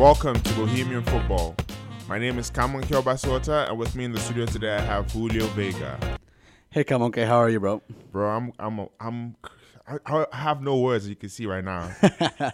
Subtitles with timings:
[0.00, 1.54] Welcome to Bohemian Football.
[2.08, 5.44] My name is Cameron Kiobasota, and with me in the studio today I have Julio
[5.48, 6.18] Vega.
[6.70, 7.12] Hey, come.
[7.12, 7.82] How are you, bro?
[8.10, 9.36] Bro, I'm I'm I'm
[9.86, 11.06] I, I have no words.
[11.06, 11.94] You can see right now.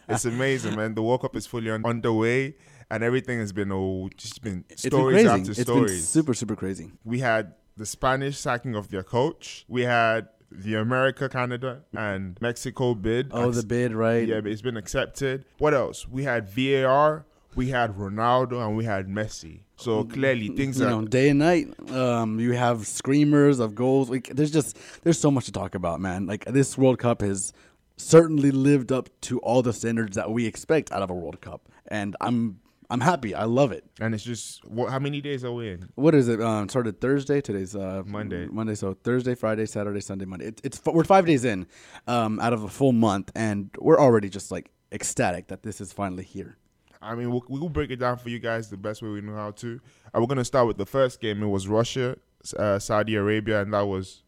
[0.09, 0.97] it's amazing, man.
[0.97, 2.57] The World Cup is fully on, underway,
[2.91, 5.63] and everything has been oh, just been stories been after crazy.
[5.63, 5.93] stories.
[5.93, 6.91] It's been super, super crazy.
[7.05, 9.65] we had the Spanish sacking of their coach.
[9.69, 13.29] We had the America, Canada, and Mexico bid.
[13.31, 14.27] Oh, the bid, right?
[14.27, 15.45] Yeah, but it's been accepted.
[15.59, 16.09] What else?
[16.09, 17.25] We had VAR,
[17.57, 19.61] we had Ronaldo, and we had Messi.
[19.77, 21.69] So clearly things you are know, day and night.
[21.91, 24.09] Um, you have screamers of goals.
[24.09, 26.27] Like, there's just there's so much to talk about, man.
[26.27, 27.53] Like this World Cup has
[27.97, 31.69] certainly lived up to all the standards that we expect out of a World Cup,
[31.89, 33.35] and I'm I'm happy.
[33.35, 33.85] I love it.
[34.01, 35.89] and it's just what how many days are we in?
[35.95, 36.41] What is it?
[36.41, 37.41] Um, started Thursday.
[37.41, 38.47] Today's uh, Monday.
[38.47, 38.75] Monday.
[38.75, 40.47] So Thursday, Friday, Saturday, Sunday, Monday.
[40.47, 41.67] It, it's we're five days in,
[42.07, 45.93] um, out of a full month, and we're already just like ecstatic that this is
[45.93, 46.57] finally here.
[47.07, 49.35] I mean, we'll, we'll break it down for you guys the best way we know
[49.35, 49.81] how to.
[50.15, 51.43] Uh, we're going to start with the first game.
[51.43, 52.17] It was Russia,
[52.57, 54.23] uh, Saudi Arabia, and that was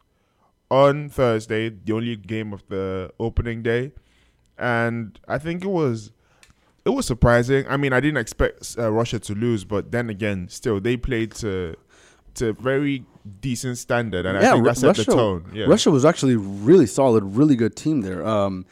[0.70, 3.92] on Thursday, the only game of the opening day.
[4.58, 6.12] And I think it was
[6.84, 7.66] it was surprising.
[7.68, 11.32] I mean, I didn't expect uh, Russia to lose, but then again, still they played
[11.36, 11.76] to
[12.34, 13.04] to very
[13.40, 15.50] decent standard, and I think that set the tone.
[15.52, 15.66] Yeah.
[15.66, 18.26] Russia was actually really solid, really good team there.
[18.26, 18.64] Um,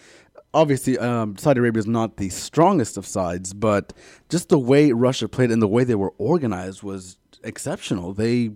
[0.57, 3.93] obviously, um, Saudi Arabia is not the strongest of sides, but
[4.29, 8.15] just the way Russia played and the way they were organized was exceptional.
[8.15, 8.53] They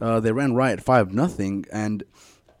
[0.00, 2.02] uh, they ran riot five nothing, and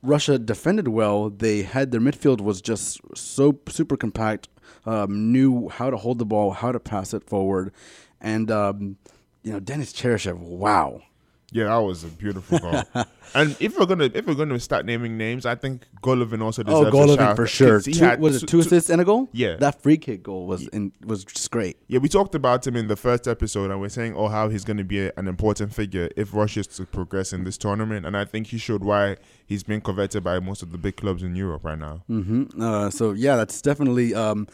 [0.02, 1.28] Russia defended well.
[1.28, 4.48] They had their midfield was just so super compact.
[4.84, 7.72] Um, knew how to hold the ball, how to pass it forward,
[8.20, 8.96] and um,
[9.42, 10.38] you know Dennis Cheryshev.
[10.38, 11.02] Wow.
[11.52, 12.82] Yeah, that was a beautiful goal.
[13.34, 16.84] and if we're gonna if we're gonna start naming names, I think Golovin also Oh,
[16.90, 17.78] deserves a Golovin for sure.
[17.80, 19.28] He Two, had was it two assists and a goal?
[19.32, 19.54] Yeah.
[19.56, 21.76] that free kick goal was in, was just great.
[21.86, 24.64] Yeah, we talked about him in the first episode, and we're saying, oh, how he's
[24.64, 28.06] going to be a, an important figure if Russia is to progress in this tournament.
[28.06, 31.22] And I think he showed why he's being coveted by most of the big clubs
[31.22, 32.02] in Europe right now.
[32.08, 34.14] hmm Uh, so yeah, that's definitely.
[34.14, 34.48] Um,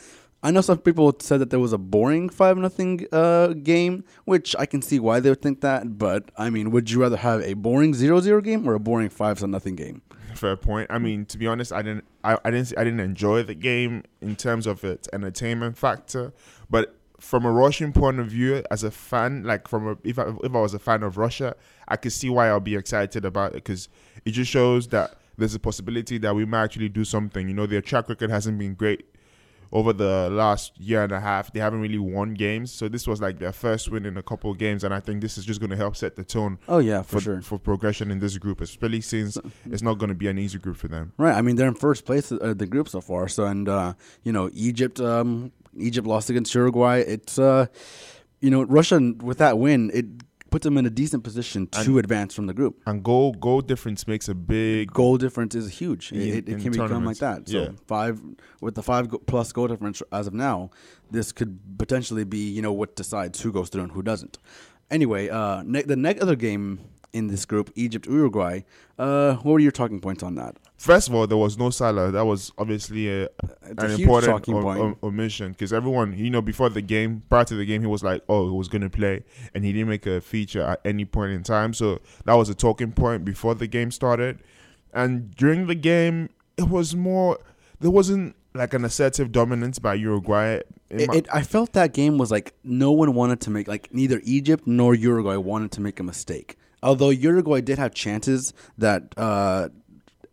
[0.45, 4.57] I know some people said that there was a boring five nothing uh, game, which
[4.59, 5.99] I can see why they would think that.
[5.99, 9.41] But I mean, would you rather have a boring 0-0 game or a boring five
[9.43, 10.03] nothing game?
[10.35, 10.89] Fair point.
[10.91, 14.03] I mean, to be honest, I didn't, I, I didn't, I didn't enjoy the game
[14.21, 16.33] in terms of its entertainment factor,
[16.69, 16.97] but.
[17.21, 20.57] From a Russian point of view, as a fan, like from a, if I, if
[20.57, 21.55] I was a fan of Russia,
[21.87, 23.89] I could see why I'll be excited about it because
[24.25, 27.47] it just shows that there's a possibility that we might actually do something.
[27.47, 29.07] You know, their track record hasn't been great
[29.73, 31.53] over the last year and a half.
[31.53, 34.51] They haven't really won games, so this was like their first win in a couple
[34.51, 36.79] of games, and I think this is just going to help set the tone Oh
[36.79, 37.43] yeah, for, for sure.
[37.43, 39.39] for progression in this group, especially since
[39.71, 41.13] it's not going to be an easy group for them.
[41.17, 41.35] Right.
[41.35, 43.29] I mean, they're in first place of the group so far.
[43.29, 46.99] So, and uh, you know, Egypt, um, Egypt lost against Uruguay.
[46.99, 47.67] It's, uh,
[48.41, 50.07] you know, Russia with that win, it
[50.53, 52.81] puts them in a decent position to advance from the group.
[52.87, 56.13] And goal goal difference makes a big Goal difference is huge.
[56.13, 57.49] In- It, it can become like that.
[57.49, 57.69] So Yeah.
[57.89, 58.21] five
[58.61, 60.71] with the five plus goal difference as of now,
[61.11, 64.39] this could potentially be you know what decides who goes through and who doesn't.
[64.91, 66.79] Anyway, uh, ne- the next other game
[67.13, 68.61] in this group, Egypt Uruguay.
[68.99, 70.57] Uh, what were your talking points on that?
[70.83, 72.11] First of all, there was no Salah.
[72.11, 73.29] That was obviously a,
[73.63, 77.45] It's an a important o- o- omission because everyone, you know, before the game, prior
[77.45, 79.23] to the game, he was like, "Oh, he was going to play,"
[79.55, 81.73] and he didn't make a feature at any point in time.
[81.73, 84.41] So that was a talking point before the game started.
[84.93, 87.39] And during the game, it was more.
[87.79, 90.63] There wasn't like an assertive dominance by Uruguay.
[90.91, 93.95] It, my- it, I felt that game was like no one wanted to make like
[93.95, 96.59] neither Egypt nor Uruguay wanted to make a mistake.
[96.83, 99.69] Although Uruguay did have chances that uh,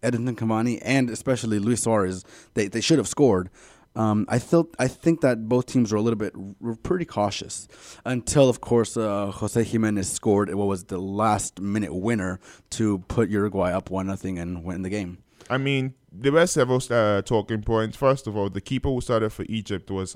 [0.02, 2.24] Edinson Cavani and especially Luis Suarez
[2.54, 3.50] they, they should have scored.
[3.96, 7.68] Um, I felt I think that both teams were a little bit were pretty cautious
[8.06, 12.40] until of course uh, Jose Giménez scored what was the last minute winner
[12.72, 15.18] to put Uruguay up one nothing and win the game.
[15.50, 17.98] I mean, there were several uh, talking points.
[17.98, 20.16] First of all, the keeper who started for Egypt was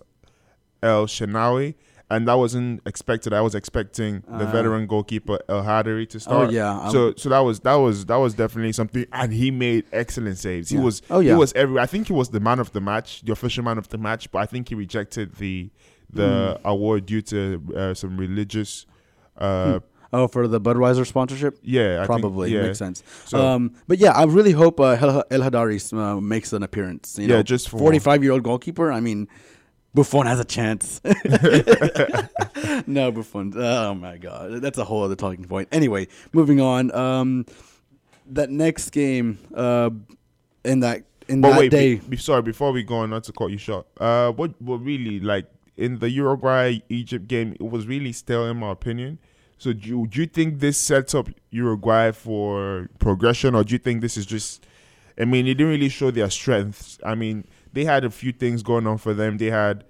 [0.84, 1.76] El Shenawi,
[2.12, 3.34] and that wasn't expected.
[3.34, 4.52] I was expecting the Uh.
[4.52, 6.50] veteran goalkeeper El Hadari to start.
[6.50, 9.86] Oh yeah, so so that was that was that was definitely something, and he made
[9.92, 10.70] excellent saves.
[10.70, 10.84] He Yeah.
[10.84, 11.32] was Oh, yeah.
[11.34, 11.80] he was every.
[11.80, 14.32] I think he was the man of the match, the official man of the match,
[14.32, 15.70] but I think he rejected the
[16.12, 16.68] the Hmm.
[16.68, 18.86] award due to uh, some religious.
[19.38, 19.80] Uh,
[20.16, 21.58] Oh, for the Budweiser sponsorship.
[21.64, 22.62] Yeah, I think- Probably yeah.
[22.62, 23.02] makes sense.
[23.26, 27.18] So- um, but yeah, I really hope uh, El Hadari uh, makes an appearance.
[27.18, 28.92] You Yeah, know, just for- forty-five-year-old goalkeeper.
[28.92, 29.28] I mean,
[29.94, 31.02] Buffon has a chance.
[32.88, 33.54] no, Buffon.
[33.56, 35.70] Oh my God, that's a whole other talking point.
[35.72, 36.94] Anyway, moving on.
[36.94, 37.46] Um,
[38.32, 39.90] that next game, uh,
[40.64, 42.42] in that in But that wait, day, be, be- sorry.
[42.42, 43.86] Before we go on, not to cut you short.
[44.00, 45.48] Uh, what what really like
[45.78, 49.20] in the Uruguay Egypt game, it was really stale in my opinion.
[49.58, 53.80] So do you, do you think this sets up Uruguay for progression, or do you
[53.80, 54.66] think this is just?
[55.18, 56.98] I mean, it didn't really show their strengths.
[57.06, 59.38] I mean, they had a few things going on for them.
[59.38, 59.84] They had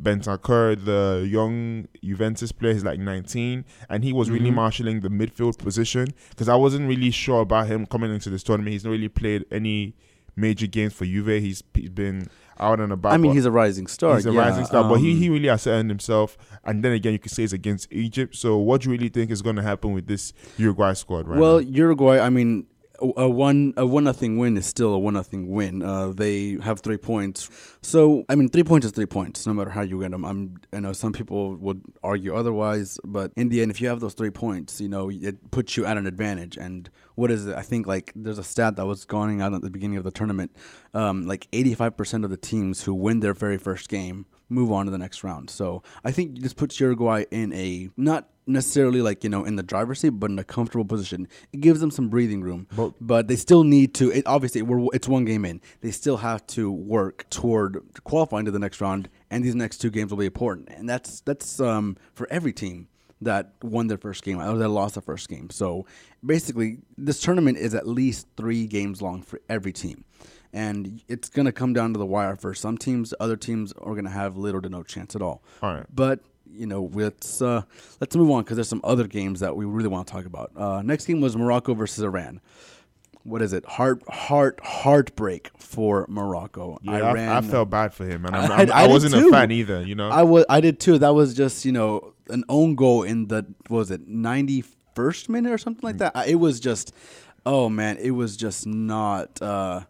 [0.00, 4.54] Bentancur, the young Juventus player, he's like 19, and he was really Mhm.
[4.54, 8.72] marshalling the midfield position because I wasn't really sure about him coming into this tournament.
[8.72, 9.94] He's not really played any
[10.36, 11.40] major games for Juve.
[11.42, 12.26] He's, he's been
[12.58, 13.12] out and about.
[13.12, 14.16] I mean, he's a rising star.
[14.16, 16.36] he's a yeah, rising star, but he, um, he really asserted himself.
[16.64, 18.34] And then again, you could say it's against Egypt.
[18.34, 21.38] So, what do you really think is going to happen with this Uruguay squad right
[21.38, 21.68] well, now?
[21.68, 22.18] Uruguay.
[22.18, 22.66] I mean,
[23.00, 25.82] a, one a one nothing win is still a one nothing win.
[25.82, 27.50] Uh, they have three points.
[27.82, 30.24] So I mean, three points is three points, no matter how you get them.
[30.24, 30.56] I'm.
[30.72, 34.14] I know some people would argue otherwise, but in the end, if you have those
[34.14, 36.56] three points, you know, it puts you at an advantage.
[36.56, 37.56] And what is it?
[37.56, 40.10] I think like there's a stat that was going out at the beginning of the
[40.10, 40.54] tournament.
[40.92, 44.90] Um, like 85% of the teams who win their very first game move on to
[44.92, 45.50] the next round.
[45.50, 49.62] So I think this puts Uruguay in a not necessarily like you know in the
[49.62, 51.26] driver's seat, but in a comfortable position.
[51.52, 54.10] It gives them some breathing room, But- but they still need to.
[54.12, 55.60] It, obviously, we're, it's one game in.
[55.80, 59.90] They still have to work toward qualifying to the next round, and these next two
[59.90, 60.68] games will be important.
[60.70, 62.88] And that's that's um, for every team
[63.22, 65.48] that won their first game or that lost their first game.
[65.48, 65.86] So
[66.24, 70.04] basically, this tournament is at least three games long for every team.
[70.54, 73.12] And it's going to come down to the wire for some teams.
[73.18, 75.42] Other teams are going to have little to no chance at all.
[75.62, 75.84] All right.
[75.92, 77.62] But you know, let's uh,
[78.00, 80.52] let's move on because there's some other games that we really want to talk about.
[80.56, 82.40] Uh, next game was Morocco versus Iran.
[83.24, 83.64] What is it?
[83.64, 86.78] Heart, heart, heartbreak for Morocco.
[86.82, 87.28] Yeah, I- Iran.
[87.30, 89.82] I, felt bad for him, and I'm, I- I'm, I I, wasn't a fan either.
[89.82, 90.44] You know, I was.
[90.48, 90.98] I did too.
[90.98, 94.62] That was just you know an own goal in the what was it ninety
[94.94, 96.00] first minute or something Mm.
[96.00, 96.28] like that.
[96.28, 96.92] It was just.
[97.46, 99.80] Oh man, it was just not uh,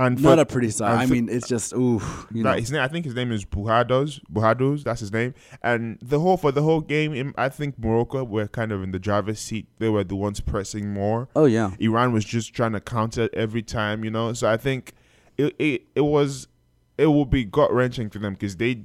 [0.00, 0.92] and not a pretty sight.
[0.92, 2.00] and I for- mean, it's just ooh,
[2.32, 2.52] you know.
[2.52, 4.20] his name, I think his name is Bouhaddouz.
[4.32, 5.34] Bouhaddouz, that's his name.
[5.62, 8.98] And the whole for the whole game, I think Morocco were kind of in the
[8.98, 9.68] driver's seat.
[9.78, 11.28] They were the ones pressing more.
[11.36, 14.32] Oh yeah, Iran was just trying to counter every time, you know.
[14.32, 14.94] So I think
[15.36, 16.48] it it, it was
[16.96, 18.84] it will be gut wrenching for them because they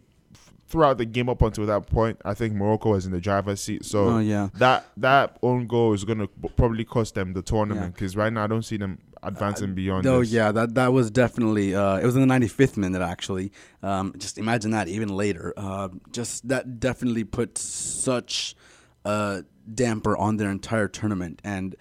[0.68, 3.86] throughout the game up until that point, I think Morocco was in the driver's seat.
[3.86, 4.50] So oh yeah.
[4.56, 6.28] that that own goal is gonna
[6.58, 10.06] probably cost them the tournament because right now I don't see them advancing beyond.
[10.06, 10.31] Oh this.
[10.31, 11.75] yeah, that that was definitely.
[11.75, 13.51] Uh, it was in the 95th minute actually.
[13.83, 15.54] Um, just imagine that even later.
[15.57, 18.56] Uh, just that definitely put such
[19.04, 19.44] a
[19.74, 21.75] damper on their entire tournament, and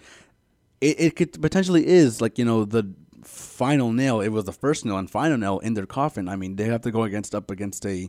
[0.81, 2.93] it, it could potentially is like you know the
[3.23, 4.21] final nail.
[4.21, 6.29] It was the first nail and final nail in their coffin.
[6.29, 8.09] I mean, they have to go against up against a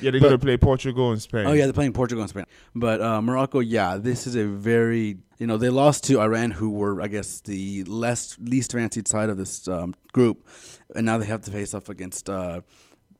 [0.00, 1.46] yeah, they're But- gonna play Portugal and Spain.
[1.46, 2.44] Oh yeah, they're playing Portugal and Spain.
[2.74, 6.70] But uh, Morocco, yeah, this is a very you know they lost to Iran, who
[6.70, 10.46] were I guess the less least fancied side of this um, group,
[10.94, 12.60] and now they have to face off against uh,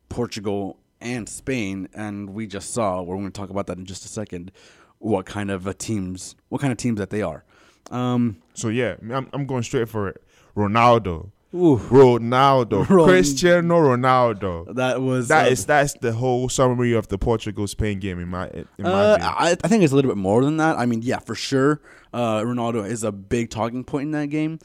[0.08, 3.00] Portugal and Spain, and we just saw.
[3.02, 4.52] We're going to talk about that in just a second.
[4.98, 6.34] What kind of teams?
[6.50, 7.44] What kind of teams that they are?
[7.90, 10.22] Um, So yeah, I'm I'm going straight for it.
[10.56, 14.74] Ronaldo, ooh, Ronaldo, Ron- Cristiano Ronaldo.
[14.74, 18.28] that was That uh, is that's the whole summary of the Portugal Spain game in
[18.28, 19.18] my in my Uh.
[19.20, 20.78] I, I think it's a little bit more than that.
[20.78, 21.80] I mean, yeah, for sure,
[22.12, 24.58] uh, Ronaldo is a big talking point in that game.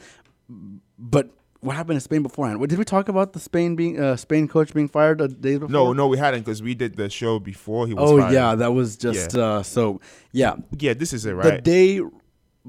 [0.97, 1.29] But
[1.65, 2.59] what happened in Spain beforehand?
[2.59, 5.55] What, did we talk about the Spain being uh, Spain coach being fired a day
[5.55, 5.69] before?
[5.69, 8.11] No, no, we hadn't because we did the show before he was.
[8.11, 8.33] Oh fired.
[8.33, 9.99] yeah, that was just uh, so.
[10.31, 10.93] Yeah, yeah.
[10.93, 11.55] This is it, right?
[11.55, 12.01] the day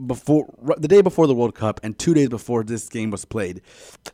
[0.06, 3.62] before the day before the World Cup and two days before this game was played,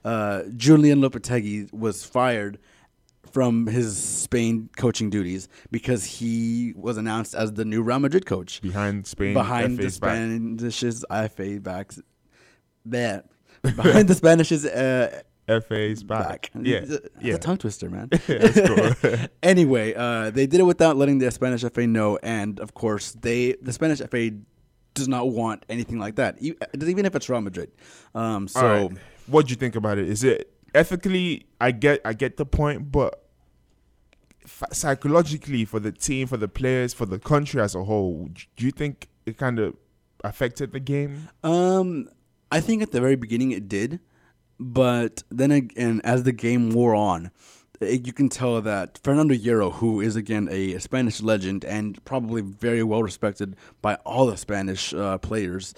[0.05, 2.59] uh, Julian Lopetegui was fired
[3.31, 8.61] from his Spain coaching duties because he was announced as the new Real Madrid coach
[8.61, 10.11] behind Spain, behind the FA's back.
[10.11, 12.01] Spanish's FA backs.
[12.85, 13.27] That
[13.63, 16.27] behind the Spanish's uh, FA's back.
[16.27, 16.51] back.
[16.63, 17.35] Yeah, It's it's yeah.
[17.35, 18.11] a tongue twister, man.
[18.27, 19.17] Cool.
[19.43, 23.55] anyway, uh, they did it without letting the Spanish FA know, and of course, they
[23.63, 24.31] the Spanish FA
[24.95, 27.71] does not want anything like that, e- even if it's Real Madrid.
[28.15, 28.91] Um, so right.
[29.27, 30.09] what do you think about it?
[30.09, 31.47] Is it ethically?
[31.61, 33.23] I get, I get the point, but
[34.73, 38.71] psychologically, for the team, for the players, for the country as a whole, do you
[38.71, 39.77] think it kind of
[40.25, 41.29] affected the game?
[41.43, 42.09] Um,
[42.51, 44.01] I think at the very beginning it did,
[44.59, 47.31] but then again, as the game wore on,
[47.83, 52.83] you can tell that Fernando Hierro, who is again a Spanish legend and probably very
[52.83, 55.75] well respected by all the Spanish uh, players,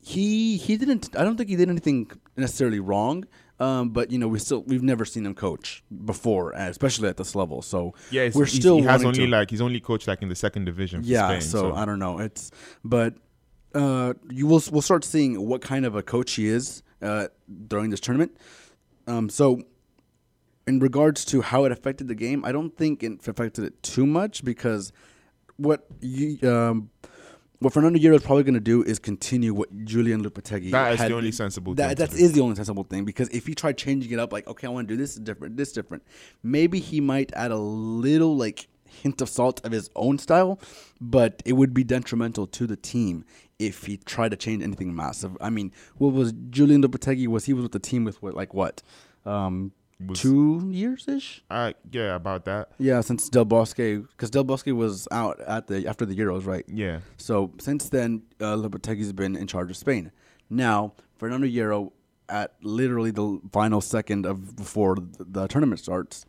[0.00, 1.16] he he didn't.
[1.16, 3.24] I don't think he did anything necessarily wrong.
[3.60, 7.16] Um, but you know, we still we've never seen him coach before, uh, especially at
[7.16, 7.62] this level.
[7.62, 10.28] So Yeah, we're he's- still he has only to- like he's only coached like in
[10.28, 11.02] the second division.
[11.02, 12.18] For yeah, Spain, so, I don't know.
[12.18, 12.50] It's
[12.82, 13.14] but
[13.74, 17.28] uh, you will we'll start seeing what kind of a coach he is uh,
[17.68, 18.36] during this tournament.
[19.06, 19.62] Um, so
[20.66, 24.06] in regards to how it affected the game, I don't think it affected it too
[24.06, 24.92] much because
[25.56, 26.90] what you um,
[27.58, 30.70] what Fernando Hierro is probably going to do is continue what Julian Lopetegui.
[30.70, 33.28] That is had- the only sensible That thing that to the only sensible thing because
[33.28, 35.72] if he tried changing it up, like okay, I want to do this different, this
[35.72, 36.02] different,
[36.42, 40.60] maybe he might add a little like hint of salt of his own style,
[41.00, 43.24] but it would be detrimental to the team
[43.58, 45.36] if he tried to change anything massive.
[45.40, 47.26] I mean, what was Julian Lopetegui?
[47.28, 48.82] Was he was with the team with what, like what,
[49.26, 49.72] um,
[50.08, 51.42] Was- two years ish?
[51.50, 52.70] Uh, yeah, about that.
[52.78, 56.64] Yeah, since Del Bosque, because Del Bosque was out at the after the Euros, right?
[56.68, 57.00] Yeah.
[57.16, 60.10] So since then, uh, Lopetegui's been in charge of Spain.
[60.50, 61.92] Now, Fernando Hierro,
[62.28, 66.24] at literally the final second of before the, the tournament starts,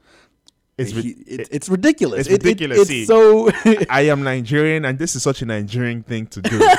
[0.77, 2.27] It's he, it, it's ridiculous.
[2.27, 3.05] it's It- it- ridiculous, it's see.
[3.05, 3.49] so.
[3.89, 6.57] I am Nigerian, and this is such a Nigerian thing to do.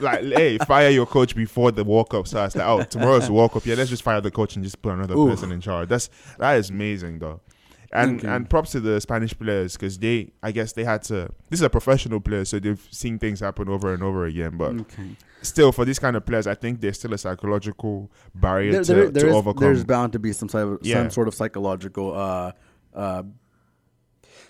[0.00, 2.54] like, hey, fire your coach before the World Cup starts.
[2.56, 3.64] Like, oh, tomorrow's the World Cup.
[3.66, 5.30] Yeah, let's just fire the coach and just put another Oof.
[5.30, 5.88] person in charge.
[5.88, 7.40] That's that is amazing, though.
[7.92, 8.28] And Okay.
[8.28, 11.30] and props to the Spanish players because they, I guess, they had to.
[11.48, 14.56] This is a professional player, so they've seen things happen over and over again.
[14.58, 15.16] But okay.
[15.40, 18.94] still, for these kind of players, I think there's still a psychological barrier There, to,
[18.94, 19.60] there, there to is- overcome.
[19.60, 20.96] there's bound to be some sort of, Yeah.
[20.96, 22.14] some sort of psychological.
[22.14, 22.52] Uh,
[22.94, 23.22] uh,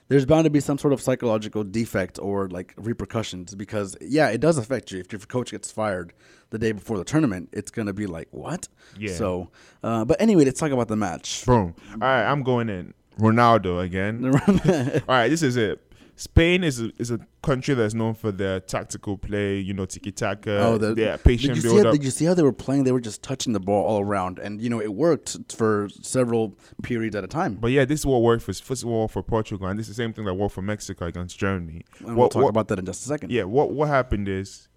[0.08, 4.40] there's bound to be some sort of psychological defect or like repercussions because yeah, it
[4.40, 5.00] does affect you.
[5.00, 6.12] If your coach gets fired
[6.50, 8.68] the day before the tournament, it's gonna be like what?
[8.98, 9.14] Yeah.
[9.14, 9.50] So,
[9.82, 11.44] uh, but anyway, let's talk about the match.
[11.46, 11.74] Boom.
[11.92, 12.94] All right, I'm going in.
[13.18, 14.24] Ronaldo again.
[15.08, 15.82] All right, this is it.
[16.18, 20.10] Spain is a, is a country that's known for their tactical play, you know, tiki
[20.10, 22.84] taka, Oh, the, their patient did you, how, did you see how they were playing?
[22.84, 26.56] They were just touching the ball all around, and you know it worked for several
[26.82, 27.56] periods at a time.
[27.56, 29.96] But yeah, this is what worked for first of all for Portugal, and this is
[29.96, 31.82] the same thing that worked for Mexico against Germany.
[31.98, 33.30] And we'll What- talk what- about that in just a second.
[33.30, 34.68] Yeah, what what happened is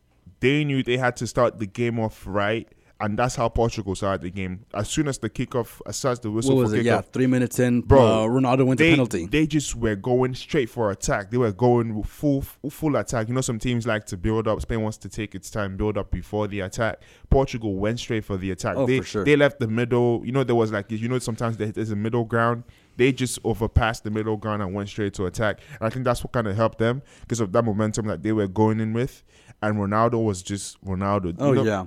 [0.42, 2.68] they knew they had to start the game off right,
[3.02, 4.66] and that's how Portugal started the game.
[4.74, 6.86] As soon as the kickoff, as soon as the whistle What was for it?
[6.86, 9.26] Yeah, three minutes in, Bro, uh, Ronaldo went they, a penalty.
[9.26, 11.32] They just were going straight for attack.
[11.32, 13.30] They were going full full attack.
[13.30, 14.62] You know, some teams like to build up.
[14.62, 17.02] Spain wants to take its time, build up before the attack.
[17.30, 18.76] Portugal went straight for the attack.
[18.76, 19.26] Oh, they for sure.
[19.26, 20.22] they left the middle.
[20.26, 22.64] You know, there was like you know sometimes there's a middle ground.
[22.98, 25.62] They just overpassed the middle ground and went straight to attack.
[25.80, 28.34] And I think that's what kind of helped them because of that momentum that they
[28.34, 29.24] were going in with.
[29.62, 31.34] And Ronaldo was just Ronaldo.
[31.40, 31.86] oh you know, yeah,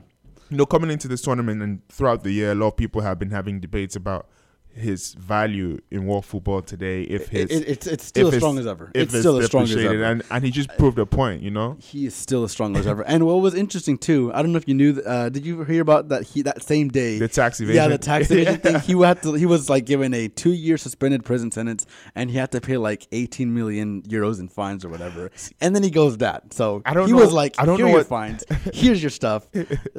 [0.56, 3.30] know, coming into this tournament and throughout the year, a lot of people have been
[3.30, 4.28] having debates about
[4.74, 7.02] his value in world football today.
[7.02, 8.90] If his it, it, it's it's still as strong as ever.
[8.94, 10.02] if It's still as strong as ever.
[10.04, 11.42] and and he just proved a point.
[11.42, 13.02] You know, he is still as strong as ever.
[13.02, 15.00] And what was interesting too, I don't know if you knew.
[15.04, 16.22] Uh, did you hear about that?
[16.24, 17.82] He that same day, the tax evasion.
[17.82, 18.80] yeah, the tax evasion thing.
[18.80, 19.34] He had to.
[19.34, 23.06] He was like given a two-year suspended prison sentence, and he had to pay like
[23.12, 25.30] 18 million euros in fines or whatever.
[25.60, 26.54] And then he goes that.
[26.54, 28.44] So I don't he know- was like, I don't "Here know what- fines.
[28.72, 29.46] Here's your stuff.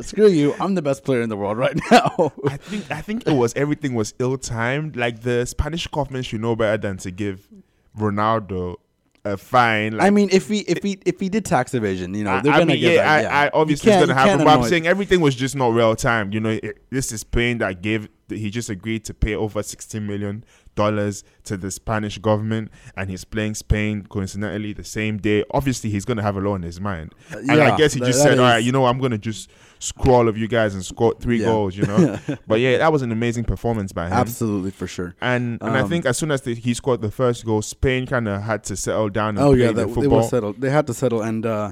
[0.01, 0.55] Screw you.
[0.59, 3.53] I'm the best player in the world right now." I think I think it was
[3.55, 4.62] everything was ill timed.
[4.95, 7.47] Like the Spanish government should know better than to give
[7.97, 8.77] Ronaldo
[9.25, 9.97] a fine.
[9.97, 12.53] Like, I mean, if he if he if he did tax evasion, you know, they're
[12.53, 13.31] I gonna mean, get yeah, that.
[13.31, 14.43] I, I obviously it's gonna happen.
[14.43, 16.31] But I'm saying everything was just not real time.
[16.31, 18.09] You know, it, this is Spain that gave.
[18.29, 20.43] He just agreed to pay over 16 million
[20.75, 25.43] dollars to the Spanish government, and he's playing Spain coincidentally the same day.
[25.51, 28.39] Obviously, he's gonna have a lot in his mind, and I guess he just said,
[28.39, 29.49] "All right, you know, I'm gonna just
[29.79, 31.45] screw all of you guys and score three Yeah.
[31.47, 34.13] goals." You know, but yeah, that was an amazing performance by him.
[34.13, 35.15] Absolutely, for sure.
[35.21, 38.05] And and I Um, think as soon as the, he scored the first goal, Spain
[38.05, 40.17] kind of had to settle down and Oh play yeah, the that, it football.
[40.19, 40.61] was settled.
[40.61, 41.71] They had to settle, and uh,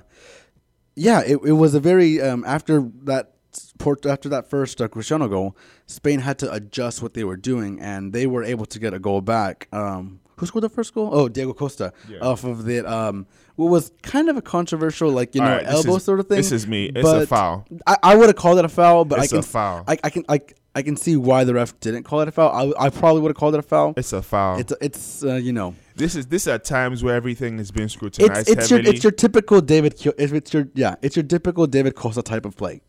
[0.95, 3.33] yeah, it, it was a very um, after that
[3.81, 5.55] port after that first uh, Cristiano goal,
[5.87, 8.99] Spain had to adjust what they were doing, and they were able to get a
[8.99, 9.67] goal back.
[9.73, 11.09] Um, who scored the first goal?
[11.11, 12.19] Oh, Diego Costa Yeah.
[12.19, 15.65] off of the um, what was kind of a controversial, like you know, All right,
[15.65, 16.37] this elbow is- sort of thing.
[16.37, 16.85] This is me.
[16.95, 17.65] It's a foul.
[17.85, 19.83] I, I would have called it a foul, but It's I a can foul.
[19.87, 20.39] I, I can I,
[20.73, 22.73] I can see why the ref didn't call it a foul.
[22.79, 23.93] I, I probably would have called it a foul.
[23.97, 24.57] It's a foul.
[24.59, 28.49] It's it's uh, you know this is this are times where everything is being scrutinized
[28.49, 29.93] it's it's your it's your typical David.
[30.17, 32.81] It's your yeah, it's your typical David Costa type of play.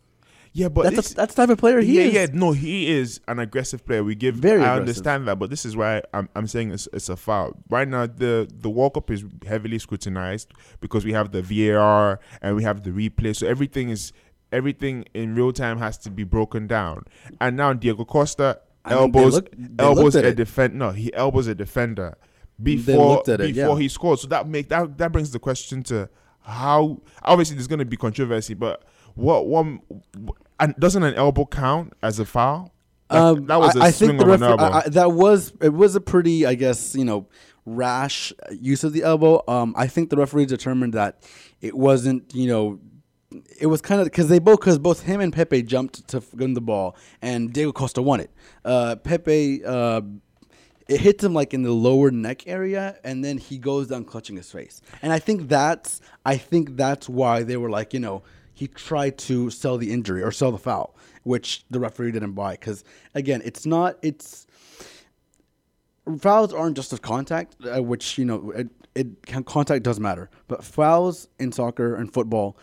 [0.54, 2.12] Yeah, but That's this, a, that's the type of player he yeah, is.
[2.14, 4.04] yeah, yeah, no, he is an aggressive player.
[4.04, 4.80] We give, Very I aggressive.
[4.80, 7.56] understand that, but this is why I'm, I'm saying it's, it's a foul.
[7.71, 12.54] Right now, the the World Cup is heavily scrutinized because we have the VAR and
[12.56, 14.12] we have the replay, so everything is
[14.52, 17.04] everything in real time has to be broken down.
[17.40, 20.35] And now Diego Costa I mean, they elbows look- they elbows a it.
[20.37, 20.75] defend.
[20.75, 22.18] No, he elbows a defender
[22.62, 23.82] before looked at it, before yeah.
[23.82, 24.18] he scored.
[24.18, 26.11] So that make that that brings the question to
[26.42, 29.80] how obviously there's going to be controversy, but what one
[30.64, 32.73] and doesn't an elbow count as a foul?
[33.11, 34.62] Like, Um, that was a I I swing think the an elbow.
[34.64, 37.26] I, I, that was it was a pretty I guess you know
[37.64, 39.42] rash use of the elbow.
[39.49, 41.23] Um, I think the referee determined that
[41.61, 42.81] it wasn't you know.
[43.59, 46.52] It was kind of because they both because both him and Pepe jumped to win
[46.52, 48.31] the ball and Diego Costa won it.
[48.62, 50.02] Uh, Pepe, uh,
[50.87, 54.37] it hits him like in the lower neck area, and then he goes down clutching
[54.37, 54.83] his face.
[55.00, 59.18] And I think that's I think that's why they were like, you know, he tried
[59.18, 62.52] to sell the injury or sell the foul, which the referee didn't buy.
[62.52, 64.47] Because again, it's not it's
[66.18, 70.30] fouls aren't just a contact, uh, which you know it, it can, contact does matter,
[70.49, 72.56] but fouls in soccer and football,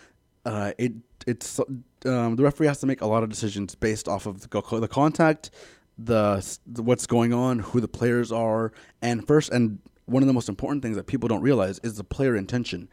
[0.46, 0.94] uh, it
[1.28, 1.60] it's
[2.06, 4.88] um, the referee has to make a lot of decisions based off of the, the
[4.88, 5.52] contact,
[5.98, 10.34] the, the what's going on, who the players are, and first and one of the
[10.34, 12.90] most important things that people don't realize is the player intention.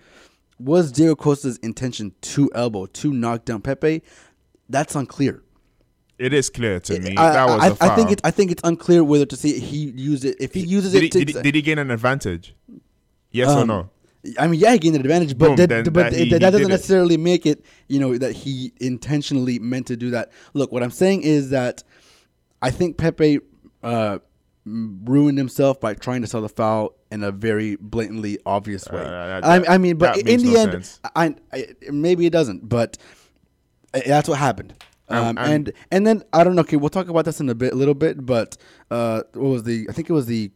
[0.59, 4.03] Was Diego Costa's intention to elbow, to knock down Pepe?
[4.69, 5.43] That's unclear.
[6.19, 7.91] It is clear to me I, that was I, a foul.
[7.91, 10.37] I think it's I think it's unclear whether to see he used it.
[10.41, 12.55] If he uses did, it, he, to, did, he, did he gain an advantage?
[13.33, 13.91] Yes or Um, no?
[14.39, 16.37] I mean, yeah, he gained an advantage, but Boom, that, but that that, he- that
[16.37, 16.69] he doesn't did it.
[16.71, 20.33] necessarily make it, you know, that he intentionally meant to do that.
[20.55, 21.85] Look, what I'm saying is that
[22.63, 23.41] I think Pepe
[23.85, 24.19] uh,
[24.67, 29.01] ruined himself by trying to sell the foul in a very blatantly obvious way.
[29.01, 30.99] Uh, that- I, I mean, but in the no end.
[31.15, 32.99] I, I maybe it doesn't, but
[33.95, 34.75] uh, that's what happened.
[35.09, 36.63] Um, Um, I'm- and and then I don't know.
[36.63, 38.27] Okay, we'll talk about this in a bit, a little bit.
[38.27, 38.57] But
[38.91, 39.87] uh, what was the?
[39.89, 40.51] I think it was the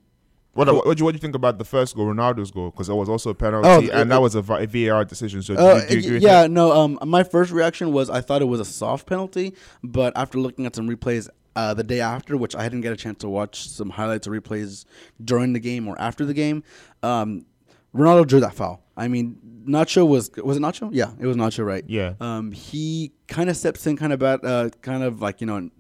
[0.54, 2.70] What, what, what do you what do you think about the first goal, Ronaldo's goal?
[2.72, 5.42] Because it was also a penalty, Oh, and uh, that was a VAR decision.
[5.42, 6.72] So, Uh, do you, do you yeah, no.
[6.72, 10.66] Um, my first reaction was I thought it was a soft penalty, but after looking
[10.66, 13.68] at some replays uh, the day after, which I didn't get a chance to watch
[13.68, 14.84] some highlights or replays
[15.24, 16.62] during the game or after the game,
[17.02, 17.46] um,
[17.94, 18.82] Ronaldo drew that foul.
[18.96, 20.90] I mean, Nacho was was it Nacho?
[20.92, 21.84] Yeah, it was Nacho, right?
[21.86, 22.14] Yeah.
[22.20, 25.70] Um, he kind of steps in, kind of bad, uh, kind of like you know,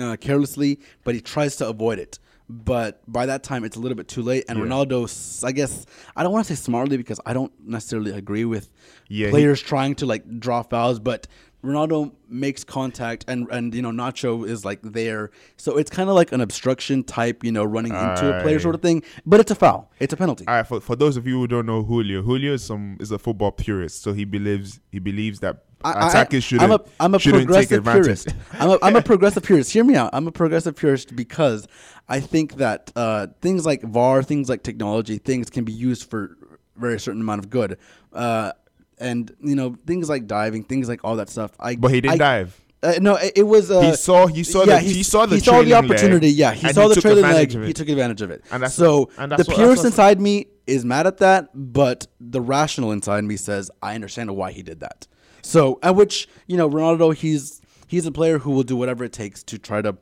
[0.00, 2.18] uh, carelessly, but he tries to avoid it.
[2.48, 4.44] But by that time, it's a little bit too late.
[4.48, 4.64] And Yeah.
[4.66, 8.70] Ronaldo, I guess, I don't want to say smartly because I don't necessarily agree with
[9.08, 11.26] Yeah, he- players trying to like draw fouls, but
[11.64, 16.14] Ronaldo makes contact, and and you know Nacho is like there, so it's kind of
[16.14, 19.02] like an obstruction type, you know, running into a player sort of thing.
[19.24, 19.90] But it's a foul.
[19.98, 20.46] It's a penalty.
[20.46, 23.10] All right, for, for those of you who don't know Julio, Julio is some is
[23.10, 27.14] a football purist, so he believes he believes that I- attackers shouldn't I'm a, I'm
[27.14, 28.02] a progressive advantage.
[28.04, 28.28] purist.
[28.52, 29.72] I'm a, I'm a progressive purist.
[29.72, 30.10] Hear me out.
[30.12, 31.66] I'm a progressive purist because
[32.08, 36.36] I think that uh, things like VAR, things like technology, things can be used for
[36.76, 37.78] a very certain amount of good.
[38.12, 38.52] Uh,
[38.98, 41.50] and you know things like diving, things like all that stuff.
[41.60, 42.60] I But he didn't I- dive.
[42.82, 43.70] Uh, no, it, it was.
[43.70, 46.28] Uh, He saw- he saw the- he saw the he saw the trailing leg, opportunity.
[46.28, 47.50] yeah, he saw he the trailing leg.
[47.64, 48.44] He took advantage of it.
[48.52, 52.06] And that's- so and that's the what- purist inside me is mad at that, but
[52.20, 55.06] the rational inside me says I understand why he did that.
[55.44, 59.12] So, at which you know, Ronaldo, he's he's a player who will do whatever it
[59.12, 59.96] takes to try to,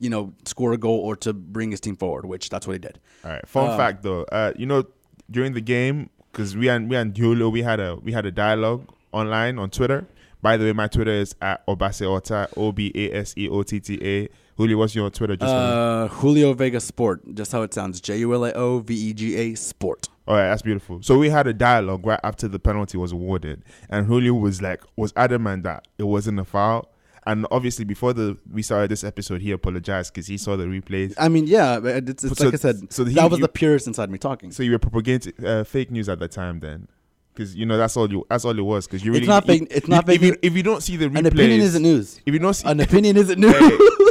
[0.00, 2.26] you know, score a goal or to bring his team forward.
[2.26, 2.98] Which that's what he did.
[3.24, 3.48] All right.
[3.48, 4.84] Fun fact though, uh, you know,
[5.30, 8.32] during the game, because we and we and Julio, we had a we had a
[8.32, 10.06] dialogue online on Twitter.
[10.42, 13.78] By the way, my Twitter is at Obaseota, O B A S E O T
[13.78, 14.28] T A.
[14.56, 15.36] Julio, what's your Twitter?
[15.36, 15.54] Just?
[15.54, 18.00] Uh, Julio Vega Sport, just how it sounds.
[18.00, 20.08] J U L A O V E G A Sport.
[20.28, 21.02] All right, that's beautiful.
[21.02, 24.82] So we had a dialogue right after the penalty was awarded, and Julio was like,
[24.96, 26.88] was adamant that it wasn't a foul.
[27.24, 31.14] And obviously, before the we started this episode, he apologized because he saw the replays.
[31.18, 32.92] I mean, yeah, it's, it's So- like I said.
[32.92, 34.50] so he- that was you- the purist inside me talking.
[34.50, 36.88] So you were propagating uh, fake news at the time, then,
[37.34, 38.86] because you know that's all you that's all it was.
[38.86, 40.96] Because you really It's not fake- it's not if, fake you, if you don't see
[40.96, 42.20] the replays, An opinion isn't news.
[42.26, 43.54] If you don't see An opinion isn't news.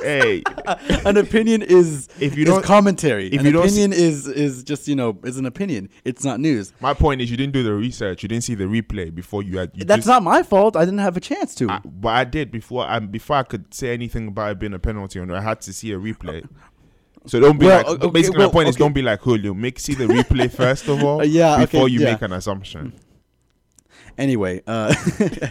[0.04, 0.44] hey, hey,
[1.06, 3.28] an opinion is If you don't- commentary.
[3.28, 5.90] if an you don't see- opinion is is just you know is an opinion.
[6.04, 6.74] It's not news.
[6.82, 8.24] my point is you didn't do the research.
[8.24, 9.72] You didn't see the replay before you had.
[9.76, 10.76] You That's just- not my fault.
[10.76, 11.70] I didn't have a chance to.
[11.70, 12.86] I, but I did before.
[12.86, 15.74] I before I could say anything about it being a penalty, or I had to
[15.74, 16.48] see a replay.
[17.28, 17.88] So don't be Well, like.
[18.02, 19.54] okay, basically, well, my point is don't be like Julio.
[19.54, 21.24] Make see the replay first of all.
[21.24, 22.14] Yeah, okay, Before you yeah.
[22.14, 22.94] make an assumption.
[24.18, 24.94] Anyway, uh,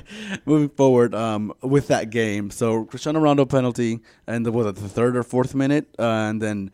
[0.44, 2.50] moving forward um, with that game.
[2.50, 6.40] So Cristiano Ronaldo penalty, and the, was it the third or fourth minute, uh, and
[6.40, 6.70] then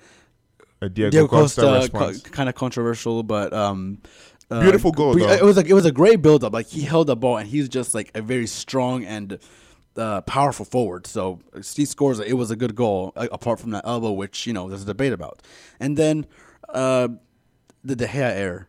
[0.81, 2.21] A Diego, Diego Costa, Costa, response.
[2.23, 3.99] kind of controversial, but um,
[4.51, 5.29] uh, Beautiful goal, though.
[5.29, 6.53] It was like it was a great build up.
[6.53, 9.39] Like he held the ball, and he's just like a very strong and
[9.97, 11.07] uh, powerful forward.
[11.07, 11.41] So
[11.75, 12.21] he scores.
[12.21, 14.87] It was a good goal, uh, apart from that elbow, which you know there's a
[14.87, 15.43] debate about.
[15.81, 16.27] And then
[16.69, 17.09] uh,
[17.83, 18.69] the De Gea error.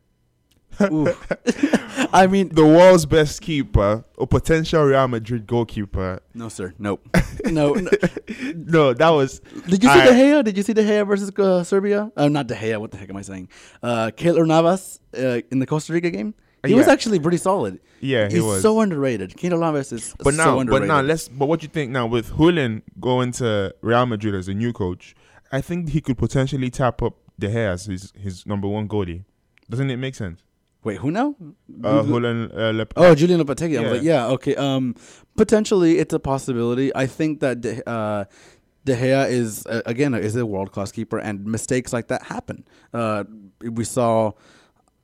[0.82, 1.08] Ooh.
[2.14, 6.20] I mean, the world's best keeper, or potential Real Madrid goalkeeper.
[6.34, 7.08] no, sir, nope,
[7.46, 7.74] no.
[7.74, 7.90] no.
[8.56, 9.40] No, that was.
[9.68, 10.44] Did you see I- De Gea?
[10.44, 12.12] Did you see De Gea versus uh, Serbia?
[12.16, 12.80] Uh, not De Gea.
[12.80, 13.50] What the heck am I saying?
[13.82, 16.34] Uh, Keylor Navas uh, in the Costa Rica game.
[16.66, 17.80] He was actually pretty solid.
[18.02, 18.62] Yeah, he he's was.
[18.62, 19.32] so underrated.
[19.38, 21.28] Keylor Navas is But now, so now, but now, let's.
[21.30, 24.74] But what do you think now with Julian going to Real Madrid as a new
[24.74, 25.16] coach?
[25.52, 29.24] I think he could potentially tap up De Gea as his his number one goalie.
[29.70, 30.44] Doesn't it make sense?
[30.84, 31.36] Wait, who now?
[31.84, 33.78] Uh, Julian uh, Lep- Oh, Julian Lopetegui.
[33.78, 33.92] I was Yeah.
[33.92, 34.56] like, yeah, okay.
[34.56, 34.96] Um,
[35.36, 36.96] potentially, it's a possibility.
[36.96, 38.26] I think that De, uh,
[38.86, 42.64] De Gea is uh, again is a world class keeper, and mistakes like that happen.
[42.94, 43.26] Uh,
[43.62, 44.32] we saw.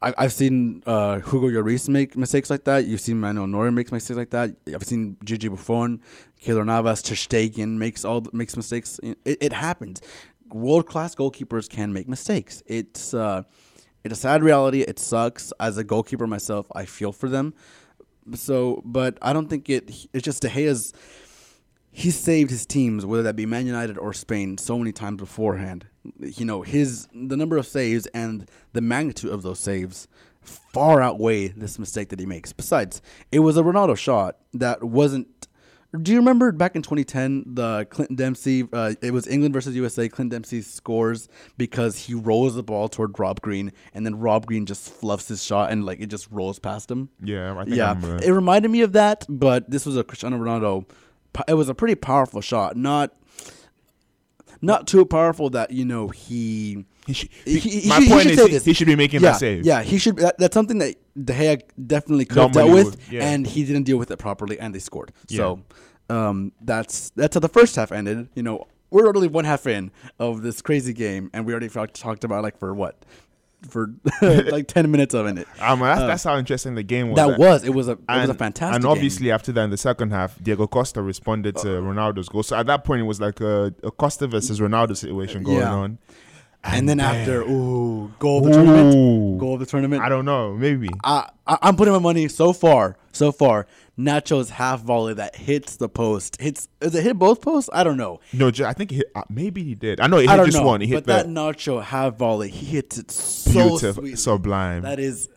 [0.01, 2.85] I, I've seen uh, Hugo Lloris make mistakes like that.
[2.85, 4.55] You've seen Manuel Neuer make mistakes like that.
[4.73, 6.01] I've seen Gigi Buffon,
[6.41, 8.99] Keylor Navas, Ter Stegen makes all makes mistakes.
[9.03, 10.01] It, it happens.
[10.51, 12.61] World class goalkeepers can make mistakes.
[12.67, 13.43] It's uh,
[14.03, 14.81] it's a sad reality.
[14.81, 15.53] It sucks.
[15.59, 17.53] As a goalkeeper myself, I feel for them.
[18.35, 20.07] So, but I don't think it.
[20.13, 20.93] It's just De Gea's.
[21.91, 25.85] He saved his teams, whether that be Man United or Spain, so many times beforehand.
[26.19, 30.07] You know, his the number of saves and the magnitude of those saves
[30.41, 32.51] far outweigh this mistake that he makes.
[32.51, 35.27] Besides, it was a Ronaldo shot that wasn't.
[36.01, 38.67] Do you remember back in 2010 the Clinton Dempsey?
[38.73, 40.09] Uh, it was England versus USA.
[40.09, 44.65] Clinton Dempsey scores because he rolls the ball toward Rob Green, and then Rob Green
[44.65, 47.09] just fluffs his shot and like it just rolls past him.
[47.21, 50.89] Yeah, I think Yeah, it reminded me of that, but this was a Cristiano Ronaldo.
[51.47, 53.13] It was a pretty powerful shot, not
[54.61, 56.85] not too powerful that you know he.
[57.05, 59.31] He should, he- he- my he point should is he, he should be making yeah,
[59.31, 59.65] that save.
[59.65, 60.15] Yeah, he should.
[60.17, 63.25] That, that's something that De Gea definitely could have Normally dealt with, would, yeah.
[63.29, 65.11] and he didn't deal with it properly, and they scored.
[65.29, 65.61] So
[66.09, 68.29] um, that's that's how the first half ended.
[68.35, 72.23] You know, we're already one half in of this crazy game, and we already talked
[72.23, 73.03] about like for what
[73.69, 75.47] for like ten minutes of it.
[75.59, 77.15] Um, that's, that's how interesting the game was.
[77.17, 78.75] That was it was a it was a fantastic.
[78.75, 78.91] And game.
[78.91, 82.43] obviously, after that, in the second half, Diego Costa responded to Ronaldo's goal.
[82.43, 85.73] So at that point, it was like a, a Costa versus Ronaldo situation going Yeah.
[85.73, 85.97] on.
[86.63, 90.01] And then after, ooh, goal of the tournament, goal of the tournament.
[90.01, 90.89] I don't know, maybe.
[91.03, 93.67] I, I I'm putting my money so far, so far.
[93.99, 96.41] Nacho's half volley that hits the post.
[96.41, 97.69] Hits is it hit both posts?
[97.73, 98.21] I don't know.
[98.31, 99.99] No, I think he hit, uh, maybe he did.
[99.99, 100.65] I know he hit just know.
[100.65, 100.81] one.
[100.81, 101.27] He hit but that that.
[101.27, 104.81] Nacho half volley, he hits it so Beautiful, sublime.
[104.83, 105.29] That is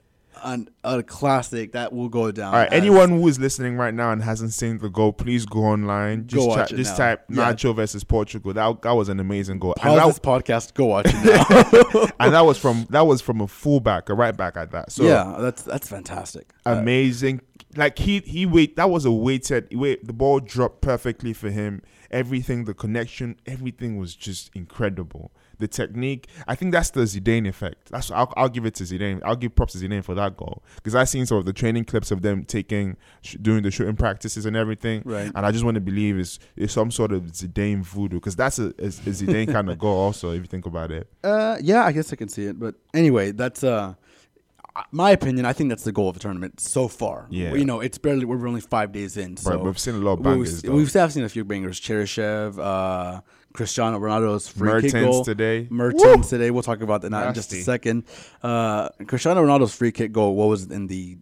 [0.42, 2.54] an, a classic that will go down.
[2.54, 5.60] All right, anyone who is listening right now and hasn't seen the goal, please go
[5.60, 6.26] online.
[6.26, 6.96] Just, Go watch it just now.
[6.96, 7.52] type Yeah.
[7.52, 8.52] Nacho versus Portugal.
[8.52, 9.74] That that was an amazing goal.
[9.74, 12.08] pause And that, this podcast, go watch it now.
[12.20, 14.92] and that was from that was from a fullback, a right back at that.
[14.92, 16.52] So yeah, that's that's fantastic.
[16.64, 17.40] Uh, amazing.
[17.76, 21.82] Like he he wait that was a weighted wait the ball dropped perfectly for him.
[22.10, 25.32] Everything, the connection, everything was just incredible.
[25.58, 27.90] The technique, I think that's the Zidane effect.
[27.90, 29.20] That's I'll, I'll give it to Zidane.
[29.24, 31.84] I'll give props to Zidane for that goal because I've seen some of the training
[31.86, 35.02] clips of them taking sh- doing the shooting practices and everything.
[35.04, 35.32] Right.
[35.34, 38.58] And I just want to believe it's, it's some sort of Zidane voodoo because that's
[38.58, 39.96] a, a, a Zidane kind of goal.
[39.98, 42.58] Also, if you think about it, Uh, yeah, I guess I can see it.
[42.58, 43.94] But anyway, that's uh,
[44.90, 45.46] my opinion.
[45.46, 47.26] I think that's the goal of the tournament so far.
[47.30, 47.54] Yeah.
[47.54, 49.36] you know, it's barely we're only five days in.
[49.36, 50.62] So but we've seen a lot of we've, bangers.
[50.64, 51.80] we've have seen a few bangers.
[51.80, 53.20] Cheryshev, uh,
[53.56, 55.66] Cristiano Ronaldo's free kick goal today.
[55.70, 56.50] Mertens today.
[56.50, 58.04] We'll talk about that now in just a second.
[58.42, 60.36] Uh, Cristiano Ronaldo's free kick goal.
[60.36, 61.16] What was in the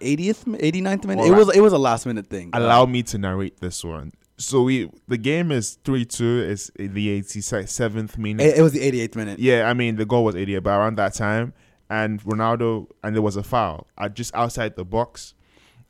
[0.00, 1.22] 80th, 89th minute?
[1.22, 1.38] All it right.
[1.38, 2.50] was it was a last minute thing.
[2.52, 4.12] Uh, allow me to narrate this one.
[4.38, 6.40] So we the game is three two.
[6.40, 8.46] It's the eighty seventh minute.
[8.46, 9.38] it, it was the 88th minute.
[9.38, 11.54] yeah, I mean the goal was eighty, but around that time,
[11.88, 15.32] and Ronaldo and there was a foul at just outside the box.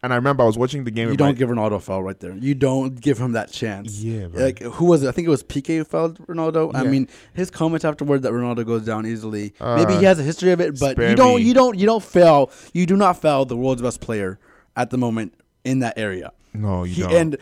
[0.06, 1.08] And I remember I was watching the game.
[1.10, 2.32] You don't my- give Ronaldo a foul right there.
[2.36, 3.98] You don't give him that chance.
[4.00, 4.40] Yeah, bro.
[4.44, 5.08] Like who was it?
[5.08, 6.72] I think it was Piqué who fouled Ronaldo.
[6.76, 9.52] I mean, his comments afterward that Ronaldo goes down easily.
[9.60, 11.42] Uh, Maybe he has a history of it, but you don't.
[11.42, 11.76] You don't.
[11.76, 12.52] You don't foul.
[12.72, 14.38] You do not foul the world's best player
[14.76, 16.30] at the moment in that area.
[16.54, 17.12] No, you He, don't.
[17.12, 17.36] and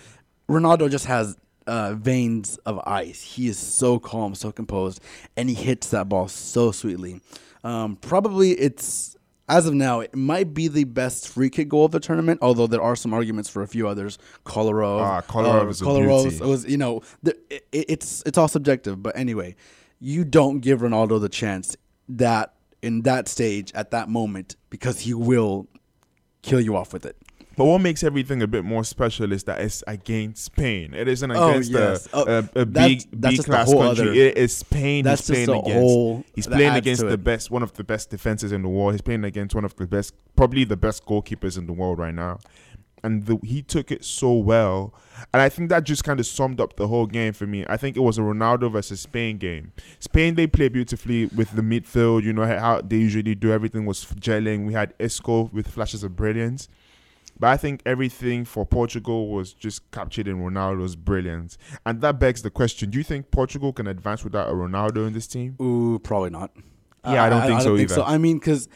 [0.48, 3.20] Ronaldo just has uh, veins of ice.
[3.20, 5.02] He is so calm, so composed,
[5.36, 7.20] and he hits that ball so sweetly.
[7.62, 9.13] Um, probably it's
[9.48, 12.38] as of now, it might be the best free kick goal of the tournament.
[12.42, 14.18] Although there are some arguments for a few others.
[14.46, 16.40] Kolarov, Ah, Kolarov is a beauty.
[16.44, 19.02] was you know the, it, it's it's all subjective.
[19.02, 19.54] But anyway,
[20.00, 21.76] you don't give Ronaldo the chance
[22.08, 25.66] that in that stage at that moment because he will
[26.42, 27.16] kill you off with it.
[27.56, 30.92] But what makes everything a bit more special is that it's against Spain.
[30.94, 32.06] It isn't Oh, against yes.
[32.06, 33.86] a, Oh, a, a that's- big that's B class country.
[34.08, 35.04] other- it is Spain.
[35.04, 35.72] That's he's playing against.
[35.72, 37.24] whole- he's playing against the it.
[37.24, 38.92] best, one of the best defenses in the world.
[38.94, 42.14] He's playing against one of the best, probably the best goalkeepers in the world right
[42.14, 42.38] now.
[43.02, 44.94] And the, he took it so well.
[45.34, 47.64] And I think that just kind of summed up the whole game for me.
[47.68, 49.72] I think it was a Ronaldo versus Spain game.
[50.00, 52.22] Spain, they play beautifully with the midfield.
[52.22, 53.52] You know how they usually do.
[53.52, 54.66] Everything was gelling.
[54.66, 56.68] We had Isco with flashes of brilliance.
[57.38, 61.58] But I think everything for Portugal was just captured in Ronaldo's brilliance.
[61.84, 65.12] And that begs the question do you think Portugal can advance without a Ronaldo in
[65.12, 65.56] this team?
[65.60, 66.52] Ooh, probably not.
[67.04, 68.02] Yeah, I don't think so either.
[68.02, 68.68] I mean, because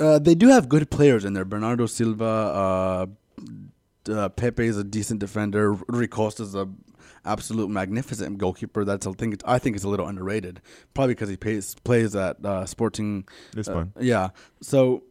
[0.00, 1.44] uh, they do have good players in there.
[1.44, 3.06] Bernardo Silva, uh,
[4.10, 5.72] uh, Pepe is a decent defender.
[5.72, 6.68] Rui Costa is a
[7.24, 8.84] absolute magnificent goalkeeper.
[8.84, 10.60] That's I think I think it's a little underrated.
[10.94, 13.26] Probably because he pays, plays at uh, Sporting.
[13.52, 13.92] This uh, one.
[14.00, 14.30] yeah.
[14.62, 15.04] So,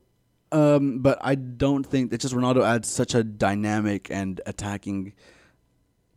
[0.51, 5.13] um, but I don't think it's just Ronaldo adds such a dynamic and attacking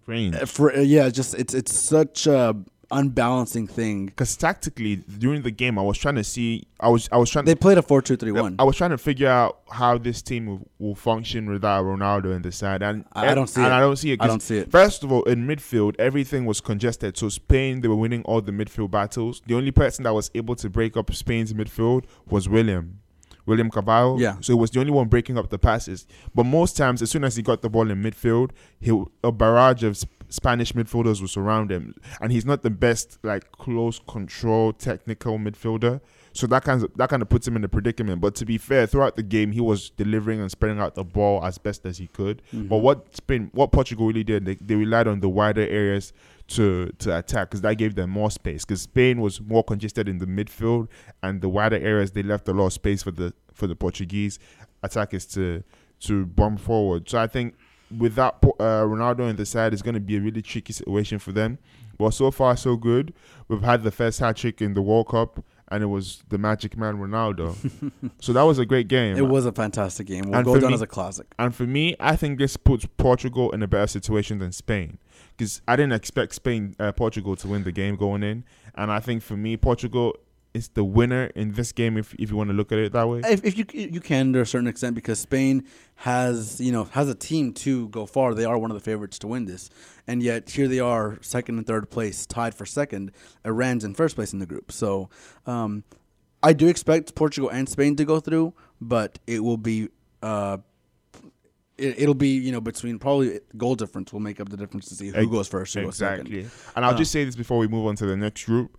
[0.07, 0.35] Range.
[0.35, 2.57] Uh, For uh, yeah, just it's it's such a
[2.91, 4.07] unbalancing thing.
[4.07, 6.67] Because tactically, during the game, I was trying to see.
[6.81, 7.45] I was I was trying.
[7.45, 8.57] They played a four-two-three-one.
[8.59, 12.43] I was trying to figure out how this team will, will function without Ronaldo in
[12.43, 13.77] the side, and I- I don't see and it.
[13.77, 14.23] I don't see it.
[14.23, 14.71] I don't see it.
[14.71, 17.17] First of all, in midfield, everything was congested.
[17.17, 19.43] So Spain, they were winning all the midfield battles.
[19.47, 23.01] The only person that was able to break up Spain's midfield was William.
[23.47, 24.19] William Carvalho.
[24.19, 24.37] Yeah.
[24.41, 26.07] So he was the only one breaking up the passes.
[26.35, 28.51] But most times, as soon as he got the ball in midfield,
[28.81, 29.99] he a barrage of
[30.29, 36.01] Spanish midfielders will surround him, and he's not the best like close control technical midfielder.
[36.33, 38.21] So that kind of that kind of puts him in a predicament.
[38.21, 41.45] But to be fair, throughout the game, he was delivering and spreading out the ball
[41.45, 42.43] as best as he could.
[42.55, 42.69] Mm-hmm.
[42.69, 46.13] But what Spain, what Portugal really did, they, they relied on the wider areas
[46.49, 48.65] to to attack because that gave them more space.
[48.65, 50.89] Because Spain was more congested in the midfield,
[51.23, 54.39] and the wider areas they left a lot of space for the for the Portuguese
[54.83, 55.65] attackers to
[56.01, 57.09] to bomb forward.
[57.09, 57.57] So I think
[57.97, 61.33] without uh, Ronaldo in the side, it's going to be a really tricky situation for
[61.33, 61.59] them.
[61.99, 63.13] But so far, so good.
[63.49, 66.77] We've had the first hat trick in the World Cup, and it was the Magic
[66.77, 67.55] Man Ronaldo.
[68.21, 69.17] so that was a great game.
[69.17, 70.25] It was a fantastic game.
[70.27, 71.27] Will And go for down me- as a classic.
[71.39, 74.99] And for me, I think this puts Portugal in a better situation than Spain
[75.37, 79.01] because I didn't expect Spain, uh, Portugal to win the game going in, and I
[79.01, 80.17] think for me, Portugal
[80.53, 83.09] is the winner in this game if if you want to look at it that
[83.09, 83.21] way.
[83.25, 85.65] If, if you you can to a certain extent because Spain
[85.97, 88.35] has you know has a team to go far.
[88.35, 89.71] They are one of the favorites to win this,
[90.07, 93.13] and yet here they are, second and third place, tied for second.
[93.45, 94.73] Iran's in first place in the group.
[94.73, 95.09] So
[95.47, 95.85] um,
[96.43, 99.89] I do expect Portugal and Spain to go through, but it will be.
[100.23, 100.59] Uh,
[101.79, 104.95] it, it'll be you know between probably goal difference will make up the difference to
[104.95, 106.27] see who goes first, who goes second.
[106.27, 106.51] Exactly.
[106.77, 108.77] And I'll Uh, just say this before we move on to the next group.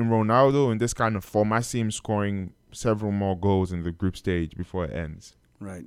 [0.00, 3.82] In Ronaldo, in this kind of form, I see him scoring several more goals in
[3.82, 5.36] the group stage before it ends.
[5.60, 5.84] Right.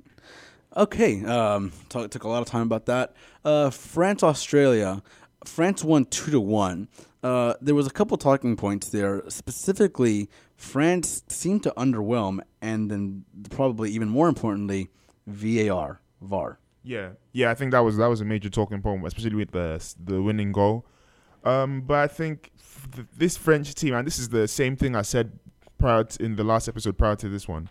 [0.76, 1.24] Okay.
[1.24, 3.14] Um, talk, took a lot of time about that.
[3.44, 5.02] Uh, France Australia.
[5.44, 6.88] France won two to one.
[7.24, 9.22] Uh, there was a couple talking points there.
[9.28, 14.90] Specifically, France seemed to underwhelm, and then probably even more importantly,
[15.26, 16.58] VAR VAR.
[16.82, 19.82] Yeah, yeah, I think that was that was a major talking point, especially with the
[19.98, 20.86] the winning goal.
[21.44, 22.52] Um, but I think
[22.84, 25.38] f- th- this French team, and this is the same thing I said
[25.78, 27.68] prior to, in the last episode prior to this one.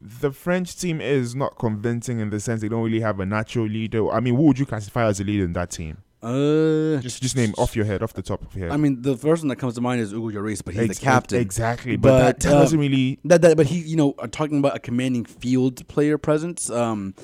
[0.00, 3.66] The French team is not convincing in the sense they don't really have a natural
[3.66, 4.10] leader.
[4.10, 5.98] I mean, who would you classify as a leader in that team?
[6.22, 8.74] Uh, Just just name off your head, off the top of your head.
[8.74, 10.98] I mean, the first one that comes to mind is Hugo Lloris, but he's Ex-
[10.98, 11.40] the captain.
[11.40, 11.96] exactly.
[11.96, 13.18] But, that, But, that uh, doesn't really.
[13.24, 16.68] That, that, but he, you know, uh, talking about a commanding field player presence.
[16.68, 17.14] Um,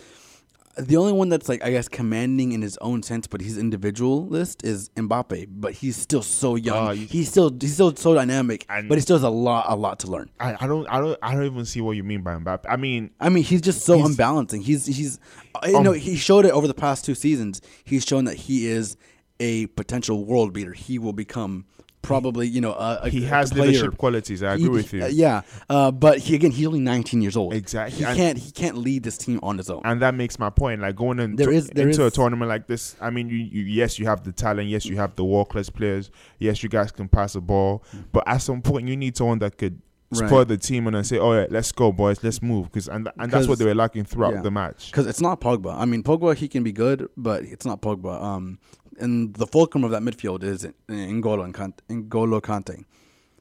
[0.76, 4.64] the only one that's like I guess commanding in his own sense, but he's individualist
[4.64, 5.46] is Mbappe.
[5.50, 6.96] But he's still so young.
[6.96, 9.76] You- he's still he's still so dynamic, And- but he still has a lot a
[9.76, 10.30] lot to learn.
[10.40, 12.64] I, I don't I don't I don't even see what you mean by Mbappe.
[12.68, 14.62] I mean, I mean, he's just so He's- unbalancing.
[14.62, 15.18] He's he's
[15.54, 17.60] uh, you Um, know he showed it over the past two seasons.
[17.84, 18.96] He's shown that he is
[19.40, 20.72] a potential world beater.
[20.72, 21.64] He will become
[22.02, 23.66] probably you know a, a he has player.
[23.66, 24.42] leadership qualities.
[24.42, 25.04] I agree He- with you.
[25.04, 27.54] uh, yeah, uh, but he again he's only 19 years old.
[27.54, 27.98] Exactly.
[27.98, 29.82] He And- can't he can't lead this team on his own.
[29.84, 30.80] and that makes my point.
[30.82, 33.36] Like going in There to- is- there into a tournament like this, I mean, you,
[33.36, 34.68] you yes, you have the talent.
[34.68, 36.10] Yes, you have the world class players.
[36.38, 37.82] Yes, you guys can pass the ball.
[38.12, 39.80] But at some point, you need someone that could
[40.14, 40.28] Right.
[40.28, 43.08] spur the team and then say, "Oh yeah, let's go, boys, let's move." Because and
[43.18, 44.42] and that's what they were lacking throughout yeah.
[44.42, 44.90] the match.
[44.90, 45.74] Because it's not Pogba.
[45.74, 48.22] I mean, Pogba he can be good, but it's not Pogba.
[48.22, 48.58] Um,
[48.98, 52.84] and the fulcrum of that midfield is N'Golo and Kante, N'Golo Kante.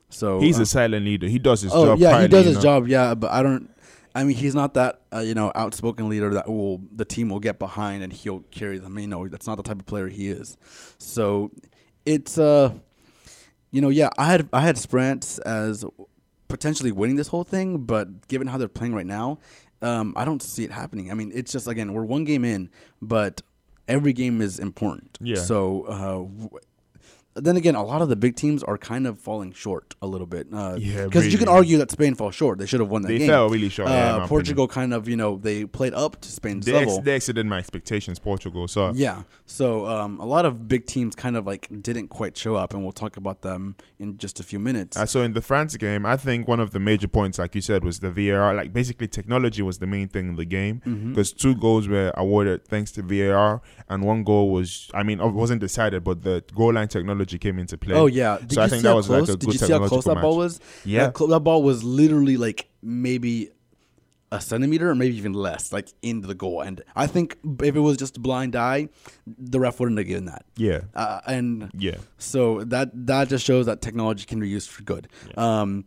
[0.09, 1.27] So He's a silent leader.
[1.27, 1.99] He does his oh job.
[1.99, 2.61] yeah, he does his know?
[2.61, 2.87] job.
[2.87, 3.69] Yeah, but I don't.
[4.13, 7.39] I mean, he's not that uh, you know outspoken leader that will the team will
[7.39, 8.99] get behind and he'll carry them.
[8.99, 10.57] You know, that's not the type of player he is.
[10.97, 11.51] So
[12.05, 12.73] it's uh,
[13.71, 15.85] you know, yeah, I had I had France as
[16.49, 19.39] potentially winning this whole thing, but given how they're playing right now,
[19.81, 21.09] um, I don't see it happening.
[21.09, 22.69] I mean, it's just again we're one game in,
[23.01, 23.41] but
[23.91, 25.17] every game is important.
[25.21, 25.41] Yeah.
[25.51, 25.57] So.
[25.83, 26.59] Uh,
[27.35, 30.27] then again, a lot of the big teams are kind of falling short a little
[30.27, 30.47] bit.
[30.51, 32.59] Uh, Yeah, because you can argue that Spain fell short.
[32.59, 33.29] They should have won that They game.
[33.29, 33.89] fell really short.
[33.89, 36.81] yeah, Uh, Portugal kind of, you know, they played up to Spain's opinion.
[36.81, 36.97] They, level.
[36.97, 38.19] ex- they exceeded my expectations.
[38.19, 38.67] Portugal.
[38.67, 39.23] So yeah.
[39.45, 42.83] So um, a lot of big teams kind of like didn't quite show up, and
[42.83, 44.97] we'll talk about them in just a few minutes.
[44.97, 47.61] Uh, so in the France game, I think one of the major points, like you
[47.61, 48.53] said, was the VAR.
[48.53, 51.09] Like basically, technology was the main thing in the game Mm-hmm.
[51.09, 55.31] because two goals were awarded thanks to VAR, and one goal was, I mean, it
[55.33, 57.95] wasn't decided, but the goal line technology came into play.
[57.95, 58.37] Oh yeah!
[58.39, 59.29] Did So you I think see that was like close?
[59.29, 60.59] a Did good you see how close that ball was?
[60.85, 61.07] Yeah.
[61.11, 63.49] that, that ball was literally like maybe
[64.33, 66.61] a centimeter or maybe even less, like into the goal.
[66.61, 68.87] And I think if it was just a blind eye,
[69.27, 70.45] the ref wouldn't have given that.
[70.55, 71.97] Yeah, Uh, and yeah.
[72.17, 75.09] so that that just shows that technology can be used for good.
[75.37, 75.83] Um,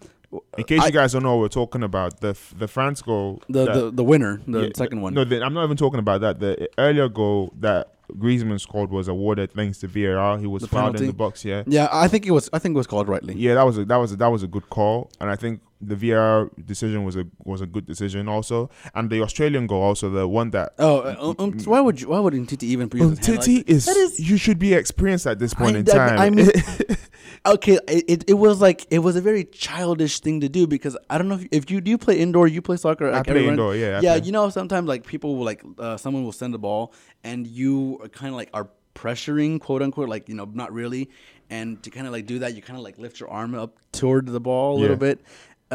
[0.59, 3.41] In case I- you guys don't know what we're talking about, the the France goal,
[3.49, 5.15] the, that- the the winner, the yeah, second one.
[5.15, 6.39] No, the, I'm not even talking about that.
[6.41, 10.39] The earlier goal that Griezmann scored was awarded thanks to VAR.
[10.39, 11.45] He was The fouled in the box.
[11.45, 12.51] Yeah, Yeah, I think it was.
[12.53, 13.35] I think it was called rightly.
[13.35, 15.61] yeah, that was a, that was a, that was a good call, and I think
[15.89, 20.11] the VAR decision was a was a good decision also, and the Australian goal also
[20.11, 20.75] the one that.
[20.79, 23.73] Oh, uh, um, why would you, why would Titi even use his hand like- Titi
[23.73, 26.19] is, That is- you should be experienced at this point I- in that- time.
[26.19, 26.51] I mean,
[27.47, 30.97] okay, it, it, it was like it was a very childish thing to do because
[31.11, 33.09] I don't know if, if you do you play indoor, you play soccer.
[33.13, 34.27] I play everyone- indoor, yeah, I yeah, play.
[34.27, 36.93] you know sometimes like people will like uh, someone will send the ball
[37.23, 41.11] and you kind of like are pressuring quote unquote like you know not really
[41.51, 43.77] and to kind of like do that you kind of like lift your arm up
[43.93, 45.21] toward the ball a little bit.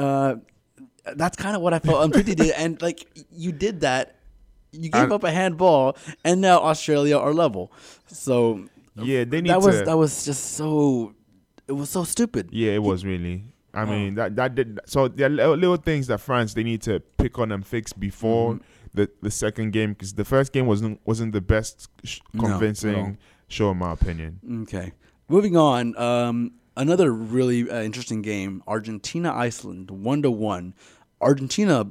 [0.03, 0.35] Uh,
[1.15, 4.15] that's kind of what I felt Umtiti did, and like you did that.
[4.71, 7.71] You gave And- up a handball, and now Australia are level.
[8.07, 9.85] So yeah, they need that was to.
[9.85, 11.13] that was just so
[11.67, 12.49] it was so stupid.
[12.51, 13.45] Yeah, it was really.
[13.73, 13.85] I Oh.
[13.87, 17.37] mean that that did so there are little things that France they need to pick
[17.39, 18.63] on and fix before Mm-hmm.
[18.93, 22.43] the the second game because the first game wasn't wasn't the best sh- No, at
[22.43, 22.49] all.
[22.59, 24.39] convincing show in my opinion.
[24.63, 24.91] Okay,
[25.27, 25.95] moving on.
[25.97, 30.73] Um, another really uh, interesting game: Argentina Iceland one to one.
[31.21, 31.85] Argentina,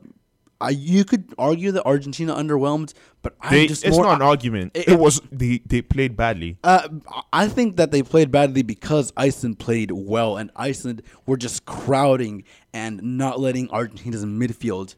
[0.60, 4.06] I you could argue that Argentina underwhelmed, but I'm They, just it's more.
[4.06, 4.72] not an argument.
[4.74, 6.56] it- It, was they they played badly.
[6.64, 6.88] uh,
[7.32, 12.42] I think that they played badly because Iceland played well, and Iceland were just crowding
[12.72, 14.96] and not letting Argentina's midfield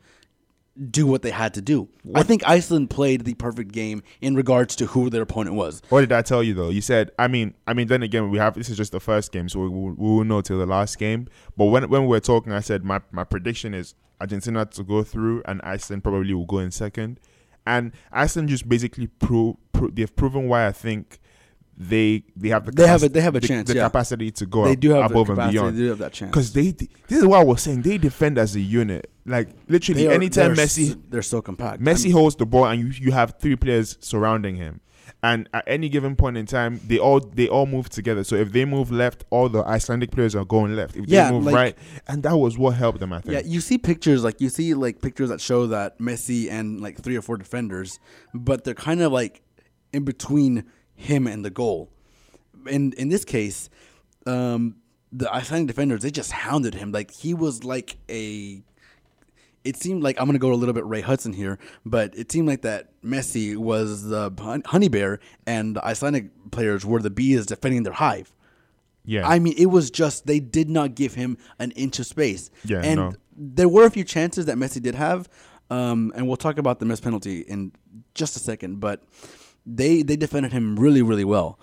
[0.88, 1.88] do what they had to do.
[2.14, 5.82] I think Iceland played the perfect game in regards to who their opponent was.
[5.90, 6.70] What did I tell you though?
[6.70, 9.32] You said I mean I mean then again we have this is just the first
[9.32, 11.28] game so we will, we will know till the last game.
[11.56, 15.02] But when when we were talking, I said my my prediction is Argentina to go
[15.02, 17.20] through and Iceland probably will go in second.
[17.66, 21.19] And Iceland just basically pro, pro they've proven why I think
[21.82, 23.84] they they have the They have a- they have a the, chance, the yeah.
[23.84, 25.76] capacity to go They do have above and beyond.
[25.76, 26.30] They do have that chance.
[26.30, 26.88] Because they this
[27.18, 27.82] is what I was saying.
[27.82, 29.10] They defend as a unit.
[29.24, 31.82] Like literally, are- anytime they're Messi s- they're so compact.
[31.82, 34.80] Messi I mean, holds the ball and you you have three players surrounding him.
[35.22, 38.24] And at any given point in time, they all they all move together.
[38.24, 40.96] So if they move left, all the Icelandic players are going left.
[40.96, 43.32] If Yeah, they move like- right, and that was what helped them, I think.
[43.34, 47.00] yeah, you see pictures like you see like pictures that show that Messi and like
[47.02, 47.98] three or four defenders,
[48.34, 49.40] but they're kind of like
[49.94, 50.64] in between
[51.00, 51.88] him and the goal.
[52.66, 53.70] In in this case,
[54.26, 54.76] um,
[55.12, 58.62] the Icelandic defenders they just hounded him like he was like a.
[59.62, 62.48] It seemed like I'm gonna go a little bit Ray Hudson here, but it seemed
[62.48, 64.32] like that Messi was the
[64.66, 68.32] honey bear and the Icelandic players were the bees defending their hive.
[69.04, 69.28] yeah.
[69.28, 72.50] I mean, it was just they did not give him an inch of space.
[72.64, 73.12] Yeah, and no.
[73.36, 75.28] there were a few chances that Messi did have,
[75.68, 77.72] um, and we'll talk about the missed penalty in
[78.14, 78.80] just a second.
[78.80, 79.02] But
[79.66, 81.58] they they defended him really really well.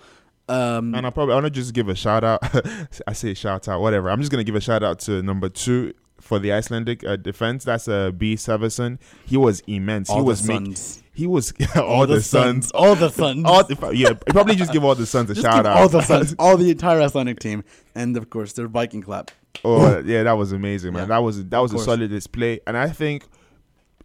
[0.48, 2.40] Um, and I probably I want to just give a shout out.
[3.06, 4.08] I say shout out, whatever.
[4.10, 7.64] I'm just gonna give a shout out to number two for the Icelandic uh, defense.
[7.64, 8.34] That's uh, B.
[8.34, 8.98] Severson.
[9.26, 10.08] He was immense.
[10.10, 10.74] all he was making.
[10.76, 12.70] sons, He was all, the sons.
[12.72, 15.66] all the sons, All the, yeah, probably just give all the sons a Just shout
[15.66, 15.76] out.
[15.76, 17.62] all the sons, all the entire Icelandic team,
[17.94, 19.30] and of course their Viking clap.
[19.64, 21.02] Oh yeah, that was amazing, man.
[21.02, 23.24] Yeah, that was that was a solid display, and I think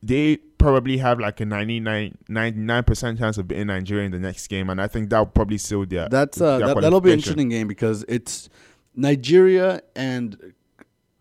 [0.03, 4.69] they probably have like a 99 percent chance of beating Nigeria in the next game,
[4.69, 6.09] and I think that will probably seal their.
[6.09, 8.49] That's uh, their that, that'll be an interesting game because it's
[8.95, 10.53] Nigeria and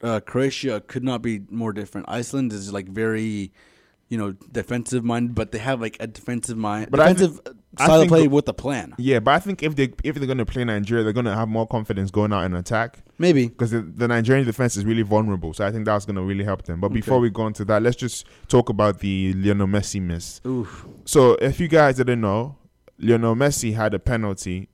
[0.03, 2.09] uh, Croatia could not be more different.
[2.09, 3.53] Iceland is like very,
[4.09, 8.01] you know, defensive minded, but they have like a defensive mind, But defensive I style
[8.01, 8.95] think play the- with a plan.
[8.99, 11.67] Yeah, but I think if they if they're gonna play Nigeria, they're gonna have more
[11.67, 15.55] confidence going out and attack Maybe because the, the Nigerian defense is really vulnerable.
[15.55, 16.81] So I think that's gonna really help them.
[16.81, 20.41] But before we go into that, let's just talk about the Lionel Messi miss.
[20.47, 20.87] Oof.
[21.05, 22.57] So if you guys didn't know,
[22.99, 24.69] Lionel Messi had a penalty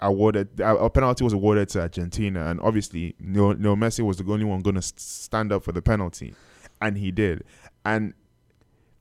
[0.00, 0.60] awarded.
[0.60, 4.60] A a penalty was awarded to Argentina, and obviously Leo Messi was the only one
[4.60, 6.34] going to stand up for the penalty,
[6.80, 7.44] and he did.
[7.84, 8.14] And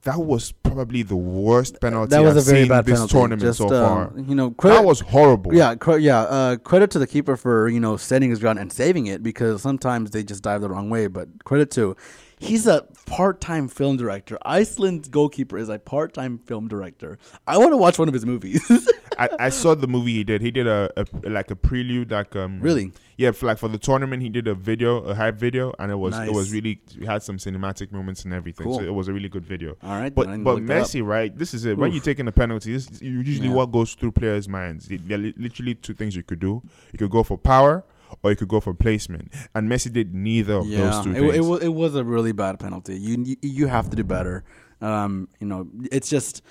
[0.06, 3.12] that was probably the worst penalty that was I've a very seen bad this penalty.
[3.12, 4.14] tournament Just, so um, far.
[4.20, 5.54] you know, credit, That was horrible.
[5.54, 6.22] yeah, cre- yeah.
[6.22, 9.62] Uh, credit to the keeper for you know standing his ground and saving it because
[9.62, 11.08] sometimes they just dive the wrong way.
[11.08, 11.96] But credit to,
[12.40, 14.38] he's a part-time film director.
[14.46, 17.18] Iceland's goalkeeper is a part-time film director.
[17.48, 18.62] I want to watch one of his movies.
[19.18, 20.42] I, I saw the movie he did.
[20.42, 22.92] He did a, a like a prelude, like um Really?
[23.16, 24.22] yeah, for like for the tournament.
[24.22, 27.24] He did a video, a hype video, and it was it was really it had
[27.24, 28.66] some cinematic moments and everything.
[28.66, 28.80] Cool.
[28.80, 29.78] So it was a really good video.
[29.84, 30.64] All right, But then I need to but.
[30.64, 31.34] Messi, right?
[31.38, 31.78] This is it.
[31.78, 33.54] When you're taking a penalty, this is usually Yeah.
[33.54, 34.88] what goes through players' minds.
[34.90, 36.62] There are literally two things you could do.
[36.92, 37.86] You could go for power,
[38.24, 39.32] or you could go for placement.
[39.54, 41.36] And Messi did neither of Yeah, those two it, things.
[41.36, 42.96] it, was, it was a really bad penalty.
[42.98, 44.44] You you, have to do better.
[44.82, 46.42] Um, you know, it's just,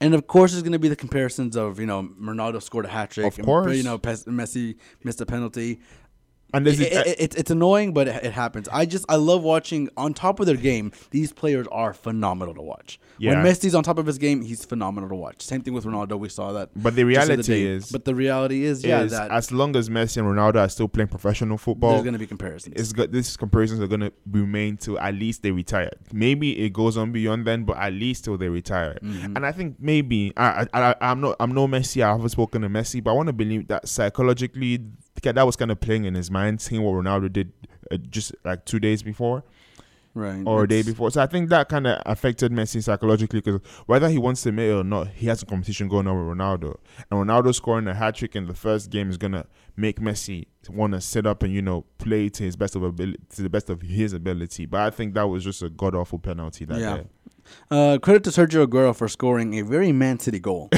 [0.00, 2.88] and of course, there's going to be the comparisons of you know Ronaldo scored a
[2.88, 3.66] hat trick, Of course.
[3.66, 5.80] and, you know Messi missed a penalty.
[6.52, 8.68] And there's it, it, it's it's annoying, but it, it happens.
[8.72, 10.92] I just I love watching on top of their game.
[11.10, 12.98] These players are phenomenal to watch.
[13.18, 13.34] Yeah.
[13.42, 15.42] When Messi's on top of his game, he's phenomenal to watch.
[15.42, 16.18] Same thing with Ronaldo.
[16.18, 16.70] We saw that.
[16.74, 17.62] But the reality day.
[17.62, 20.68] is- but the reality is, yeah, is that as long as Messi and Ronaldo are
[20.68, 22.74] still playing professional football, there's going to be comparisons.
[22.80, 25.90] it's got these comparisons are gonna remain till at least they retire.
[26.12, 28.98] Maybe it goes on beyond then, but at least till they retire.
[29.02, 29.36] Mm-hmm.
[29.36, 32.02] And I think maybe I, I, I I'm not I'm no Messi.
[32.02, 34.80] I haven't spoken to Messi, but I want to believe that psychologically
[35.20, 37.52] that that was kind of playing in his mind, seeing what Ronaldo did
[37.90, 39.44] uh, just like two days before
[40.14, 40.42] right.
[40.46, 41.10] or a day before.
[41.10, 44.70] So I think that kind of affected Messi psychologically because whether he wants to admit
[44.70, 46.76] it or not, he has a competition going on with Ronaldo,
[47.10, 49.46] and Ronaldo scoring a hat trick in the first game is gonna
[49.76, 53.18] make Messi want to sit up and you know play to his best of ability,
[53.30, 54.66] to the best of his ability.
[54.66, 56.96] But I think that was just a god awful penalty that Yeah.
[56.98, 57.06] day.
[57.70, 60.68] Uh, credit to Sergio Aguero for scoring a very Man City goal.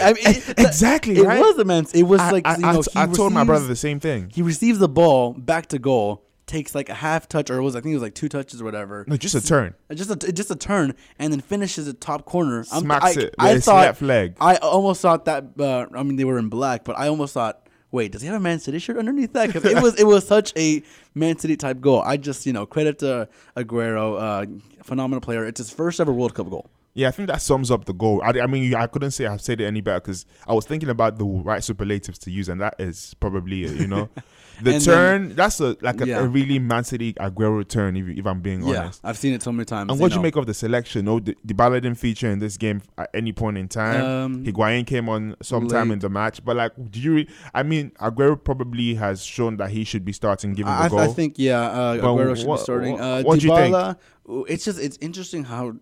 [0.00, 1.40] I mean, it, Exactly, It right?
[1.40, 1.86] was a Man.
[1.94, 4.30] It was I, like I, you I know, I told my brother the same thing.
[4.34, 7.76] He receives the ball back to goal, takes like a half touch, or it was
[7.76, 9.04] I think it was like two touches or whatever.
[9.06, 9.74] No, just a turn.
[9.92, 12.64] Just a just a turn, and then finishes at top corner.
[12.72, 14.36] I'm- Smacks I, it I his thought leg.
[14.40, 15.44] I almost thought that.
[15.58, 18.36] Uh, I mean, they were in black, but I almost thought, wait, does he have
[18.36, 19.50] a Man City shirt underneath that?
[19.52, 20.82] 'Cause it was it was such a
[21.14, 22.00] Man City type goal.
[22.02, 24.46] I just you know credit to Aguero, uh,
[24.82, 25.44] phenomenal player.
[25.44, 26.70] It's his first ever World Cup goal.
[26.98, 28.20] Yeah, I think that sums up the goal.
[28.24, 30.88] I, I mean, I couldn't say I've said it any better because I was thinking
[30.88, 33.76] about the right superlatives to use, and that is probably it.
[33.76, 34.08] You know,
[34.62, 35.36] the turn.
[35.36, 36.18] that's a like a, Yeah.
[36.20, 37.96] a really Man City Aguero turn.
[37.96, 39.00] If, if I'm being Yeah, honest.
[39.04, 39.92] I've seen it so many times.
[39.92, 40.22] And what do you know.
[40.24, 41.04] make of the selection?
[41.04, 44.04] No, the Dybala didn't feature in this game at any point in time.
[44.04, 45.92] Um, Higuain came on sometime late.
[45.94, 47.14] in the match, but like, do you?
[47.14, 50.88] Re- I mean, Aguero probably has shown that he should be starting, given the I,
[50.88, 50.98] goal.
[50.98, 52.92] I think yeah, uh, But Aguero should what- be starting.
[52.94, 53.96] what- uh, what do you think?
[54.48, 55.76] It's just it's interesting how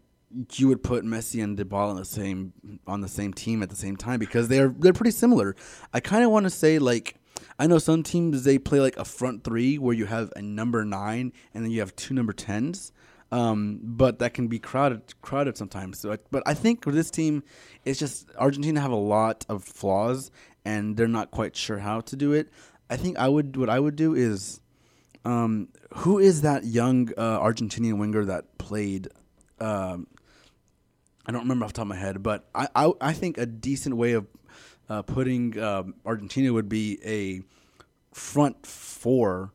[0.55, 2.53] you would put Messi and Dybala on the same
[2.87, 5.55] on the same team at the same time because they're they're pretty similar.
[5.93, 7.17] I kind of want to say like
[7.59, 10.85] I know some teams they play like a front three where you have a number
[10.85, 12.93] nine and then you have two number tens.
[13.33, 15.99] Um, but that can be crowded crowded sometimes.
[15.99, 17.43] So, I- but I think with this team,
[17.85, 20.31] it's just Argentina have a lot of flaws
[20.65, 22.51] and they're not quite sure how to do it.
[22.89, 24.61] I think I would what I would do is
[25.25, 29.09] um, who is that young uh, Argentinian winger that played?
[29.61, 30.07] Um,
[31.27, 33.47] I don't remember off the top of my head, but I I, I think a
[33.47, 34.27] decent way of
[34.89, 37.43] uh, putting um, Argentina would be a
[38.15, 39.53] front four,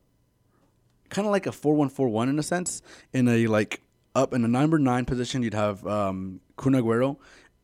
[1.10, 2.82] kind of like a four one four one in a sense.
[3.14, 3.82] In a like
[4.14, 7.18] up in a number nine position, you'd have um, Kun Agüero,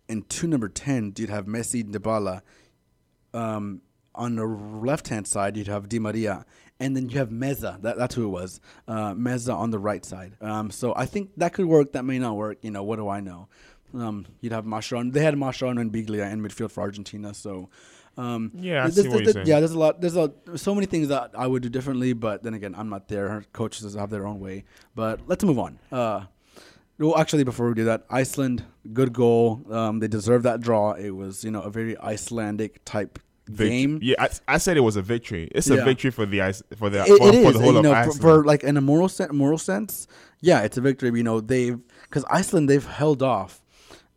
[0.07, 2.41] and two number ten, you'd have Messi, Dybala.
[3.33, 3.81] Um,
[4.15, 6.45] on the left hand side, you'd have Di Maria,
[6.79, 7.79] and then you have Meza.
[7.81, 8.59] That, that's who it was.
[8.87, 10.33] Uh, Meza on the right side.
[10.41, 11.91] Um, so I think that could work.
[11.91, 12.57] That may not work.
[12.61, 13.47] You know, what do I know?
[13.93, 15.11] Um, you'd have Mascherano.
[15.13, 17.33] They had Mascherano and Biglia in midfield for Argentina.
[17.33, 17.69] So
[18.17, 19.47] um, Yeah, I there's- see what there's- you're saying.
[19.47, 20.01] Yeah, there's a lot.
[20.01, 22.13] There's a so many things that I would do differently.
[22.13, 23.45] But then again, I'm not there.
[23.53, 24.65] Coaches have their own way.
[24.95, 25.79] But let's move on.
[25.91, 26.25] Uh,
[26.99, 29.61] well, actually, before we do that, Iceland, good goal.
[29.71, 30.93] Um, they deserve that draw.
[30.93, 33.99] It was, you know, a very Icelandic type Vict- game.
[34.01, 35.47] Yeah, I, I said it was a victory.
[35.53, 37.77] It's a victory for the ice for the It- for, it for the whole you
[37.77, 38.21] of know, for, Iceland.
[38.21, 40.07] for like in a moral sense, moral sense,
[40.41, 41.11] yeah, it's a victory.
[41.15, 41.79] You know, they've
[42.09, 43.61] because Iceland they've held off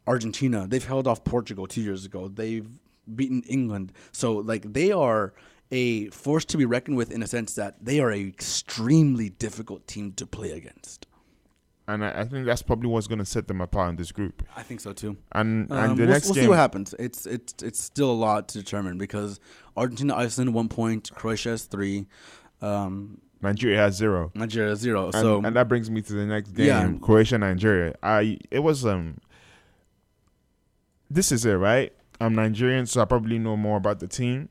[0.07, 2.69] Argentina, they've held off Portugal two years ago, they've
[3.15, 5.33] beaten England, so like they are
[5.73, 9.87] a force to be reckoned with in a sense that they are an extremely difficult
[9.87, 11.07] team to play against.
[11.89, 14.43] and I, I think that's probably what's going to set them apart in this group.
[14.57, 15.17] I think so too.
[15.33, 16.95] And Um, and the we'll, next we'll game, see what happens.
[16.99, 19.39] It's it's it's still a lot to determine because
[19.77, 22.07] Argentina, Iceland one point, Croatia has three,
[22.63, 24.31] um, Nigeria has zero.
[24.35, 25.05] Nigeria zero.
[25.07, 26.93] And, so and that brings me to the next game, Yeah.
[27.01, 27.95] Croatia Nigeria.
[28.03, 29.19] I it was um.
[31.13, 31.93] This is it, right?
[32.21, 34.49] I'm Nigerian, so I probably know more about the team.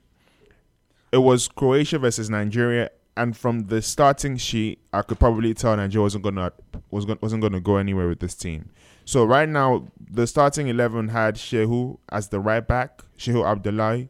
[1.10, 6.04] It was Croatia versus Nigeria, and from the starting sheet, I could probably tell Nigeria
[6.04, 6.52] wasn't gonna
[6.92, 8.72] was gonna, wasn't gonna go anywhere with this team.
[9.06, 14.10] So right now, the starting eleven had Shehu as the right back, Shehu Abdullahi,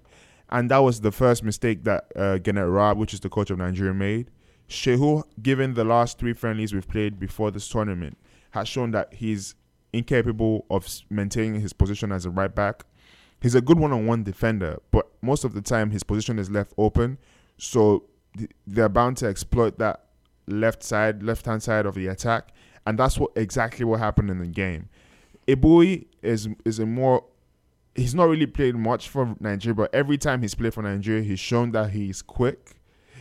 [0.49, 3.59] and that was the first mistake that uh, Gernot Rohr, which is the coach of
[3.59, 4.31] Nigeria, made.
[4.67, 8.17] Shehu, given the last three friendlies we've played before this tournament,
[8.51, 9.53] has shown that he's
[9.93, 12.85] incapable of maintaining his position as a right back.
[13.41, 17.17] He's a good one-on-one defender, but most of the time his position is left open,
[17.57, 18.03] so
[18.67, 20.05] they're bound to exploit that
[20.47, 22.49] left side, left-hand side of the attack,
[22.85, 24.89] and that's what exactly what happened in the game.
[25.47, 27.23] Ebuehi is is a more
[27.95, 31.39] he's not really played much for Nigeria, but every time he's played for Nigeria, he's
[31.39, 32.75] shown that he's quick.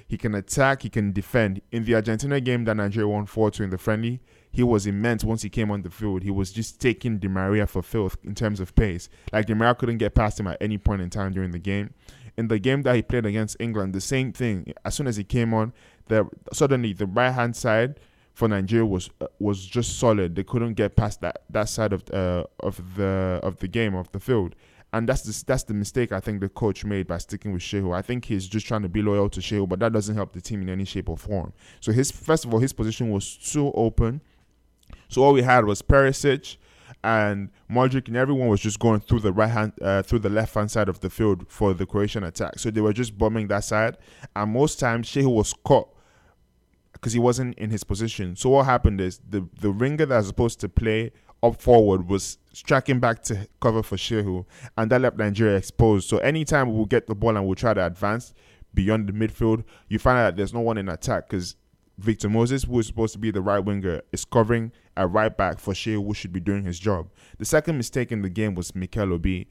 [0.07, 1.61] He can attack, he can defend.
[1.71, 4.21] In the Argentina game that Nigeria won 4 2 in the friendly,
[4.59, 6.25] he was immense once he came on the field.
[6.25, 9.09] He was just taking Di Maria for filth in terms of pace.
[9.33, 11.95] Like Di Maria couldn't get past him at any point in time during the game.
[12.37, 14.75] In the game that he played against England, the same thing.
[14.85, 15.73] As soon as he came on,
[16.09, 18.01] the suddenly the right hand side
[18.35, 20.35] for Nigeria was uh, was just solid.
[20.35, 24.11] They couldn't get past that that side of uh, of the of the game of
[24.11, 24.57] the field.
[24.93, 27.95] And that's the, that's the mistake I think the coach made by sticking with Shehu.
[27.95, 30.41] I think he's just trying to be loyal to Shehu, but that doesn't help the
[30.41, 31.53] team in any shape or form.
[31.79, 34.21] So his first of all, his position was so open.
[35.09, 36.57] So all we had was Perisic
[37.05, 40.55] and Modric, and everyone was just going through the right hand, uh, through the left
[40.55, 42.59] hand side of the field for the Croatian attack.
[42.59, 43.99] So they were just bombing that side,
[44.35, 45.89] and most times Shehu was caught
[46.93, 48.37] because he wasn't in his position.
[48.37, 52.99] So what happened is the the ringer that's supposed to play up forward was tracking
[52.99, 54.45] back to cover for Shehu,
[54.77, 56.09] and that left Nigeria exposed.
[56.09, 58.35] So anytime we'll get the ball and we'll try to advance
[58.75, 61.57] beyond the midfield, you find out there's no one in attack because
[61.99, 65.61] Victor Moses, who is supposed to be the right winger, is covering at right back
[65.61, 67.09] for Shehu, who should be doing his job.
[67.39, 69.49] The second mistake in the game was Mikel Obi.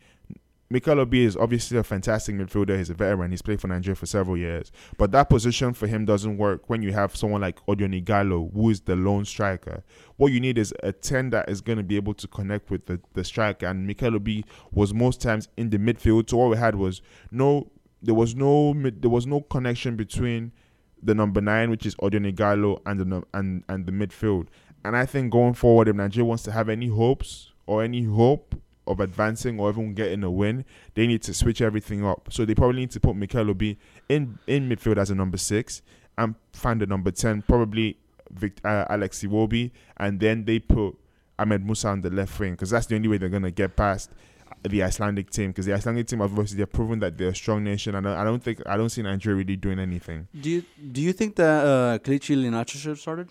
[0.70, 2.78] Mikel Obi is obviously a fantastic midfielder.
[2.78, 3.32] He's a veteran.
[3.32, 4.70] He's played for Nigeria for several years.
[4.98, 8.70] But that position for him doesn't work when you have someone like Odion Ighalo, who
[8.70, 9.86] is the lone striker.
[10.18, 12.86] What you need is a 10 that is going to be able to connect with
[12.88, 13.68] the, the striker.
[13.68, 14.44] And Mikel Obi
[14.74, 16.30] was most times in the midfield.
[16.30, 17.72] So what we had was no,
[18.02, 20.52] there was no, there was no connection between
[21.02, 24.48] the number nine, which is Odion Ighalo, and the and and the midfield.
[24.84, 28.56] And I think going forward, if Nigeria wants to have any hopes or any hope
[28.86, 30.64] of advancing or even getting a win,
[30.96, 32.30] they need to switch everything up.
[32.32, 35.82] So they probably need to put Mikel Obi in in midfield as a number six
[36.18, 37.98] and find a number ten, probably
[38.32, 40.98] Vic, uh, Alex Iwobi, and then they put
[41.38, 44.12] Ahmed Musa on the left wing because that's the only way they're gonna get past
[44.64, 47.96] the Icelandic team because the Icelandic team obviously they're proven that they're a strong nation
[47.96, 50.28] and I don't think I don't see Nigeria really doing anything.
[50.40, 53.30] Do you do you think that uh, Kelechi Iheanacho should have started?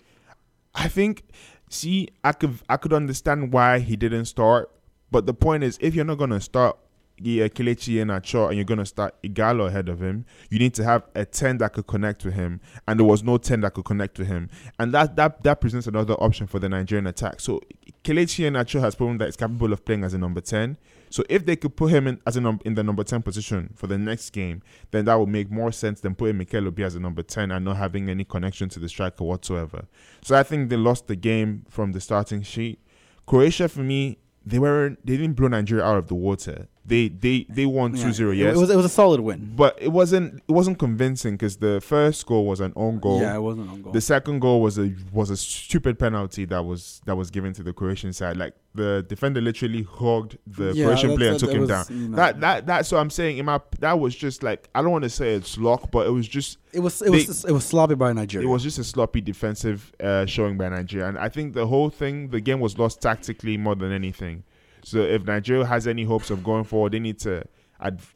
[0.77, 1.23] I think
[1.69, 4.71] see I could I could understand why he didn't start
[5.11, 6.77] but the point is, if you're not gonna start
[7.19, 11.03] yeah, Kelechi Iheanacho and you're gonna start Ighalo ahead of him, you need to have
[11.15, 14.15] a ten that could connect to him, and there was no ten that could connect
[14.15, 17.39] to him, and that that that presents another option for the Nigerian attack.
[17.39, 17.61] So
[18.03, 20.77] Kelechi Iheanacho has proven that he's capable of playing as a number ten.
[21.09, 23.73] So if they could put him in as a num- in the number ten position
[23.75, 26.95] for the next game, then that would make more sense than putting Mikel Obi as
[26.95, 29.87] a number ten and not having any connection to the striker whatsoever.
[30.21, 32.79] So I think they lost the game from the starting sheet.
[33.25, 36.67] Croatia for me they weren't they didn't blow Nigeria out of the water.
[36.87, 39.89] They they they won 2-0, Yes, it was it was a solid win, but it
[39.89, 43.19] wasn't it wasn't convincing because the first goal was an own goal.
[43.19, 43.91] Yeah, it wasn't on goal.
[43.91, 47.63] The second goal was a was a stupid penalty that was that was given to
[47.63, 48.37] the Croatian side.
[48.37, 51.85] Like the defender literally hugged the yeah, Croatian player and took him was, down.
[51.89, 53.37] You know, that that that's what I'm saying.
[53.37, 56.11] In my that was just like I don't want to say it's luck, but it
[56.11, 58.47] was just it was it they, was it was sloppy by Nigeria.
[58.47, 61.89] It was just a sloppy defensive uh, showing by Nigeria, and I think the whole
[61.89, 64.45] thing, the game was lost tactically more than anything.
[64.87, 67.43] So if Nigeria has any hopes of going forward, they need to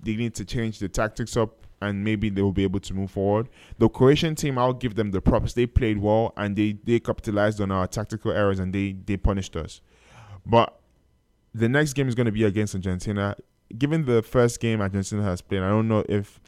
[0.02, 3.12] they need to change the tactics up and maybe they will be able to move
[3.12, 3.50] forward.
[3.78, 5.52] The Croatian team, I'll give them the props.
[5.54, 9.56] They played well and they, they capitalized on our tactical errors and they, they punished
[9.58, 9.82] us.
[10.46, 10.80] But
[11.54, 13.36] the next game is going to be against Argentina.
[13.78, 16.40] Given the first game Argentina has played, I don't know if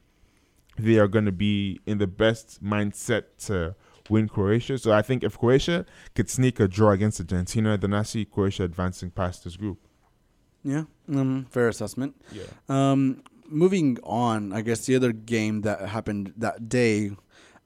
[0.77, 3.75] they are going to be in the best mindset to
[4.09, 4.77] win Croatia.
[4.77, 8.63] So I think if Croatia could sneak a draw against Argentina, then I see Croatia
[8.63, 9.82] advancing past this group.
[10.63, 12.15] Yeah, um, fair assessment.
[12.31, 12.43] Yeah.
[12.69, 17.11] Um, moving on, I guess the other game that happened that day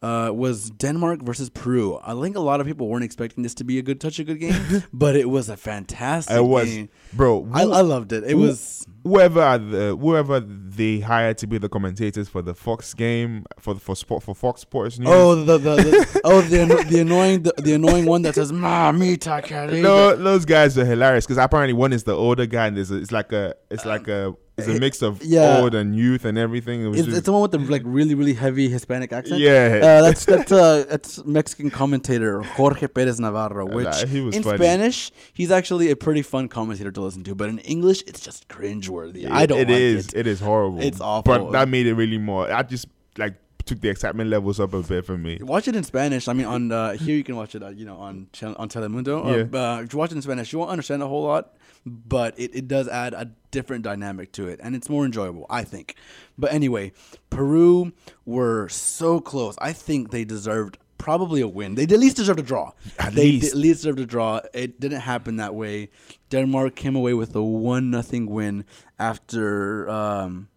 [0.01, 1.99] uh, was Denmark versus Peru.
[2.03, 4.23] I think a lot of people weren't expecting this to be a good touch a
[4.23, 6.35] good game, but it was a fantastic.
[6.35, 6.89] It was, game.
[7.13, 7.43] bro.
[7.43, 8.23] Who, I, I loved it.
[8.23, 12.93] It who, was whoever the whoever they hired to be the commentators for the Fox
[12.93, 15.09] game for for sport for Fox Sports News.
[15.11, 19.43] Oh, the, the, the oh the the annoying the, the annoying one that says "Mamita
[19.43, 22.91] querida." No, those guys are hilarious because apparently one is the older guy and there's
[22.91, 25.60] a, it's like a it's like a it's a mix of yeah.
[25.60, 26.84] old and youth and everything.
[26.84, 29.39] It was it's, just, it's the one with the like really really heavy Hispanic accent.
[29.39, 33.68] Yeah, uh, that's that's uh, that's Mexican commentator Jorge Perez Navarro.
[33.68, 34.58] Which nah, in funny.
[34.58, 38.47] Spanish he's actually a pretty fun commentator to listen to, but in English it's just
[38.47, 39.26] cringeworthy.
[39.26, 39.60] It, I don't.
[39.60, 40.08] It like is.
[40.08, 40.22] It.
[40.22, 40.82] it is horrible.
[40.82, 41.38] It's awful.
[41.38, 42.51] But that made it really more.
[42.51, 42.88] I just
[43.18, 43.36] like
[43.68, 45.38] took the excitement levels up a bit for me.
[45.41, 46.28] Watch it in Spanish.
[46.28, 49.51] I mean, on uh, here you can watch it, uh, you know, on on Telemundo.
[49.51, 49.60] Yeah.
[49.60, 50.51] Uh, watch it in Spanish.
[50.51, 51.55] You won't understand a whole lot,
[51.89, 55.63] but it, it does add a different dynamic to it, and it's more enjoyable, I
[55.63, 55.95] think.
[56.38, 56.91] But anyway,
[57.29, 57.93] Peru
[58.25, 59.55] were so close.
[59.59, 61.75] I think they deserved probably a win.
[61.75, 62.71] They at least deserved a draw.
[62.99, 63.53] At they least.
[63.53, 64.41] at least deserved a draw.
[64.53, 65.89] It didn't happen that way.
[66.29, 68.65] Denmark came away with a one nothing win
[68.99, 69.89] after.
[69.89, 70.49] Um,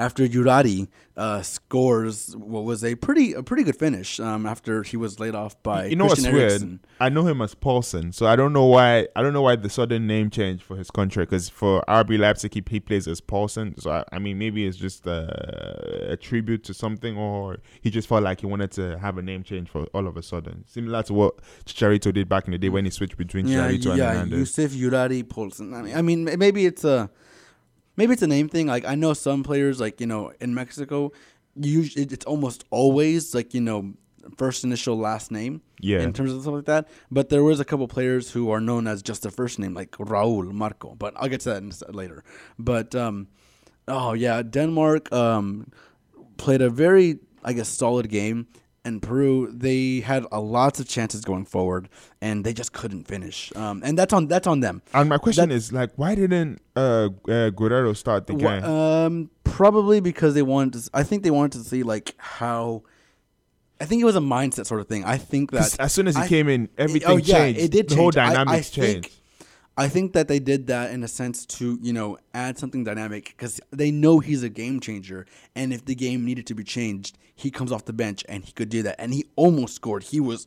[0.00, 4.96] after Jurati uh, scores what was a pretty a pretty good finish um, after he
[4.96, 6.68] was laid off by You know Christian what's Eriksen.
[6.68, 6.80] weird?
[6.98, 9.06] I know him as Poulsen, so I don't know why.
[9.14, 11.30] I don't know why the sudden name change for his contract.
[11.30, 13.78] Because for RB Leipzig, he, he plays as Poulsen.
[13.80, 18.08] So I, I mean, maybe it's just a, a tribute to something, or he just
[18.08, 21.02] felt like he wanted to have a name change for all of a sudden, similar
[21.04, 21.34] to what
[21.66, 24.38] Chicharito did back in the day when he switched between Yeah, Chicharito and yeah, Hernandez.
[24.38, 25.74] Yusuf Jurati Poulsen.
[25.74, 27.10] I mean, I mean, maybe it's a
[28.00, 28.66] maybe it's a name thing.
[28.66, 31.12] Like I know some players, like you know, in Mexico,
[31.54, 33.92] usually it's almost always like you know
[34.38, 35.60] first initial last name.
[35.80, 36.00] Yeah.
[36.00, 38.86] In terms of stuff like that, but there was a couple players who are known
[38.86, 40.94] as just their first name, like Raul Marco.
[40.94, 42.24] But I'll get to that in later.
[42.58, 43.28] But um,
[43.86, 45.70] oh yeah, Denmark um
[46.38, 48.46] played a very I guess solid game.
[48.82, 51.90] And Peru, they had a lots of chances going forward,
[52.22, 53.54] and they just couldn't finish.
[53.54, 54.80] Um, and that's on that's on them.
[54.94, 58.64] and my question that- is like, why didn't uh, uh Guerrero start the game?
[58.64, 60.84] Um, probably because they wanted.
[60.84, 62.82] To, I think they wanted to see like how.
[63.82, 65.04] I think it was a mindset sort of thing.
[65.04, 67.60] I think that as soon as he I- came in, everything oh, yeah, changed.
[67.60, 68.28] It did the whole change.
[68.28, 69.19] I- I dynamics changed.
[69.80, 73.34] I think that they did that in a sense to you know add something dynamic
[73.34, 75.24] because they know he's a game changer,
[75.54, 78.52] and if the game needed to be changed, he comes off the bench and he
[78.52, 80.02] could do that, and he almost scored.
[80.02, 80.46] He was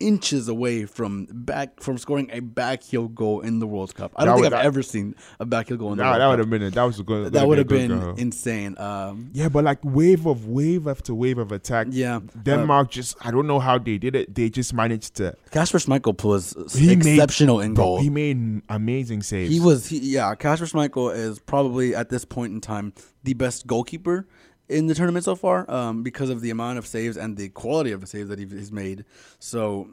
[0.00, 4.12] inches away from back from scoring a back heel goal in the World Cup.
[4.14, 6.04] I don't That think would- I've that- ever seen a back heel goal in the
[6.04, 6.74] That, World that would have been it.
[6.74, 7.32] That was a good.
[7.32, 8.76] that would have been insane.
[8.78, 11.88] Um, Yeah, but like wave of wave after wave of attack.
[11.90, 14.34] Yeah, Denmark just I don't know how they did it.
[14.34, 15.34] They just managed to.
[15.50, 17.98] Kasper Schmeichel was He made- exceptional in goal.
[18.00, 19.52] he made amazing saves.
[19.52, 20.34] He was, he, yeah.
[20.36, 22.92] Kasper Schmeichel is probably at this point in time
[23.24, 24.26] the best goalkeeper
[24.68, 27.92] in the tournament so far, um, because of the amount of saves and the quality
[27.92, 29.04] of the saves that he's made.
[29.38, 29.88] So,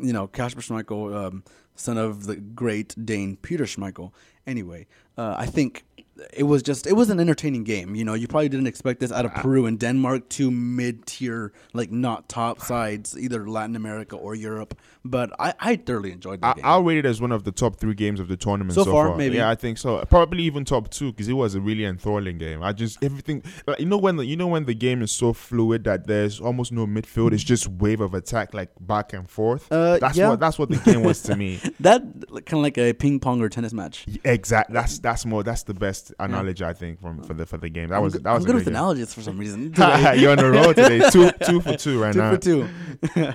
[0.00, 1.44] you know, Kasper Schmeichel, um,
[1.74, 4.12] son of the great Dane Peter Schmeichel.
[4.46, 5.84] Anyway, uh, I think
[6.32, 7.94] it was just it was an entertaining game.
[7.94, 11.90] You know, you probably didn't expect this out of Peru and Denmark, two mid-tier, like
[11.90, 14.78] not top sides, either Latin America or Europe.
[15.04, 16.64] But I, I thoroughly enjoyed the I, game.
[16.64, 18.92] I'll rate it as one of the top three games of the tournament So so,
[18.92, 19.36] far, maybe.
[19.36, 20.04] Yeah, I think so.
[20.06, 22.62] Probably even top two because it was a really enthralling game.
[22.62, 23.42] I just everything.
[23.66, 26.40] Like, you know when the, you know when the game is so fluid that there's
[26.40, 27.32] almost no midfield.
[27.32, 29.70] It's just wave of attack like back and forth.
[29.70, 30.30] Uh, that's yeah.
[30.30, 31.60] what that's what the game was to me.
[31.80, 32.02] that
[32.46, 34.06] kind of like a ping pong or tennis match.
[34.24, 34.74] Exactly.
[34.74, 35.42] That's that's more.
[35.42, 37.88] That's the best analogy I think from for the for the game.
[37.88, 38.74] That was I'm, that was I'm good a with game.
[38.74, 39.72] analogies for some reason.
[39.76, 41.08] You're on the road today.
[41.12, 42.30] Two two for two right two now.
[42.32, 42.68] for two.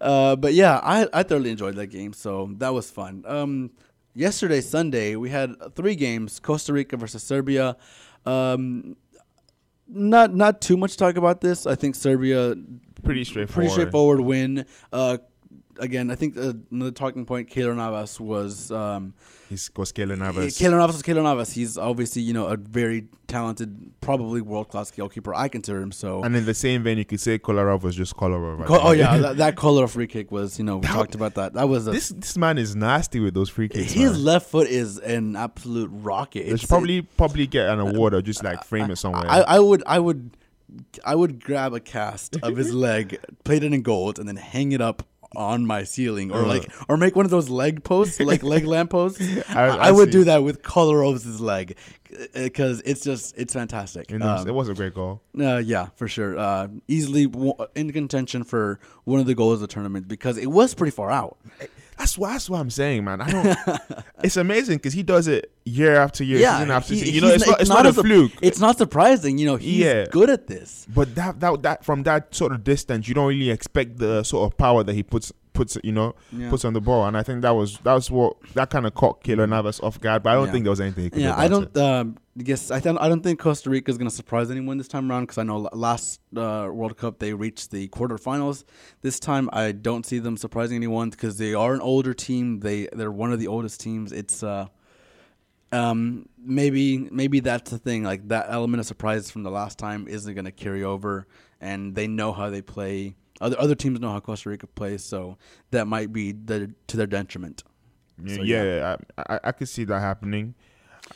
[0.00, 3.24] uh, but yeah, I, I thoroughly enjoyed that game, so that was fun.
[3.26, 3.70] Um,
[4.14, 7.76] yesterday, Sunday, we had three games: Costa Rica versus Serbia.
[8.26, 8.96] Um,
[9.86, 11.66] not not too much to talk about this.
[11.66, 12.54] I think Serbia
[13.02, 13.52] Pretty straightforward.
[13.54, 14.64] pretty straightforward win.
[14.92, 15.18] Uh,
[15.78, 18.70] again, I think the, another talking point, Keylor Navas was.
[18.70, 19.14] Um,
[19.48, 20.58] He's was Keylor Navas.
[20.58, 21.52] Keylor Navas is Keylor Navas.
[21.52, 25.34] He's obviously you know a very talented, probably world class goalkeeper.
[25.34, 26.22] I consider him so.
[26.22, 28.62] And in the same vein, you could say Kolarov was just Kolarov.
[28.62, 31.14] I Co- oh yeah, that, that color free kick was you know we That- talked
[31.14, 31.52] about that.
[31.54, 33.92] That was a, this this man is nasty with those free kicks.
[33.92, 34.24] his man.
[34.24, 36.48] left foot is an absolute rocket.
[36.50, 39.26] It's should probably probably get an award or just like frame it somewhere.
[39.28, 40.30] I, I would I would
[41.04, 44.72] I would grab a cast of his leg, plate it in gold, and then hang
[44.72, 45.06] it up
[45.36, 46.46] on my ceiling, or Uh.
[46.46, 49.20] like or make one of those leg posts, like leg lamp posts.
[49.48, 51.76] I, I- I would do that with color Kolarov's leg
[52.34, 54.10] because it's just it's fantastic.
[54.10, 55.20] You know, Um, it was a great goal.
[55.38, 56.38] Uh, yeah, for sure.
[56.38, 60.50] Uh, easily w- in contention for one of the goals of the tournament because it
[60.50, 61.36] was pretty far out.
[61.98, 63.20] That's why that's what I'm saying, man.
[63.20, 63.78] I don't.
[64.24, 67.14] it's amazing because he does it year after year, season after he- season.
[67.14, 68.32] You know, it's not, it's not, a su- fluke.
[68.42, 69.38] It's not surprising.
[69.38, 70.06] You know, he's Yeah.
[70.10, 70.86] good at this.
[70.92, 74.50] But that that that from that sort of distance, you don't really expect the sort
[74.50, 76.50] of power that he puts puts you know Yeah.
[76.50, 78.92] puts on the ball, and I think that was that was what that kind of
[78.92, 80.22] caught Keylor Navas off guard.
[80.22, 80.52] But I don't Yeah.
[80.52, 81.04] think there was anything.
[81.04, 81.74] He could do Yeah, I don't.
[81.78, 82.98] Um, guess I don't.
[82.98, 85.44] I don't think Costa Rica is going to surprise anyone this time around because I
[85.44, 88.64] know last uh, World Cup they reached the quarterfinals.
[89.02, 92.60] This time I don't see them surprising anyone because they are an older team.
[92.60, 94.12] They they're one of the oldest teams.
[94.12, 94.66] It's uh,
[95.72, 98.02] um, maybe maybe that's the thing.
[98.04, 101.26] Like that element of surprise from the last time isn't going to carry over,
[101.60, 103.16] and they know how they play.
[103.40, 105.36] Other other teams know how Costa Rica plays, so
[105.70, 107.64] that might be the, to their detriment.
[108.22, 110.54] Yeah, So, yeah, I, I I could see that happening.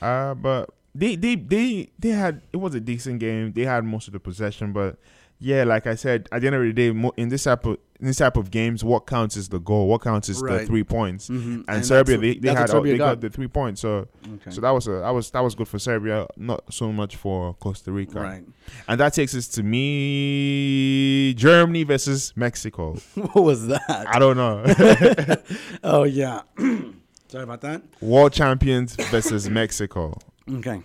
[0.03, 3.53] Uh, but they they they they had it was a decent game.
[3.53, 4.99] They had most of the possession, but
[5.41, 8.07] yeah, like I said, at the end of the day, in this type of in
[8.07, 9.89] this type of games, what counts is the goal.
[9.89, 11.29] What counts is the three points.
[11.29, 11.37] Mhm.
[11.43, 13.15] And, And Serbia, they, they had Serbia they got.
[13.15, 13.21] got.
[13.23, 13.81] the three points.
[13.81, 14.51] So Okay.
[14.51, 17.55] so that was a that was that was good for Serbia, not so much for
[17.55, 18.21] Costa Rica.
[18.21, 18.45] right.
[18.87, 22.95] And that takes us to me, Germany versus Mexico.
[23.15, 23.83] what was that?
[23.89, 24.65] I don't know.
[25.83, 26.43] Oh yeah.
[27.29, 27.83] Sorry about that.
[28.01, 30.19] World champions versus Mexico.
[30.51, 30.81] Okay.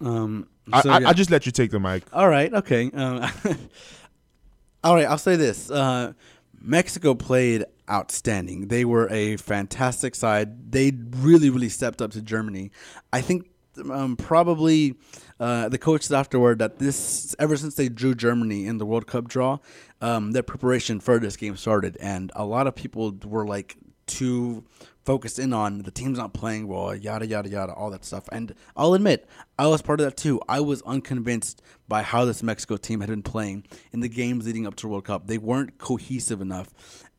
[0.00, 0.46] Um,
[0.82, 1.08] So, I, yeah.
[1.08, 2.04] I just let you take the mic.
[2.12, 2.52] All right.
[2.52, 2.90] Okay.
[2.92, 3.20] Um,
[4.84, 5.06] all right.
[5.06, 6.14] I'll say this: uh,
[6.60, 8.68] Mexico played outstanding.
[8.68, 10.72] They were a fantastic side.
[10.72, 12.70] They really, really stepped up to Germany.
[13.12, 13.50] I think
[13.90, 14.96] um, probably
[15.38, 19.06] uh, the coach said afterward that this, ever since they drew Germany in the World
[19.06, 19.58] Cup draw,
[20.00, 24.64] um, their preparation for this game started, and a lot of people were like too
[25.04, 28.28] focused in on the team's not playing well, yada yada yada, all that stuff.
[28.32, 29.28] And I'll admit,
[29.58, 30.40] I was part of that too.
[30.48, 34.66] I was unconvinced by how this Mexico team had been playing in the games leading
[34.66, 35.26] up to World Cup.
[35.26, 36.70] They weren't cohesive enough,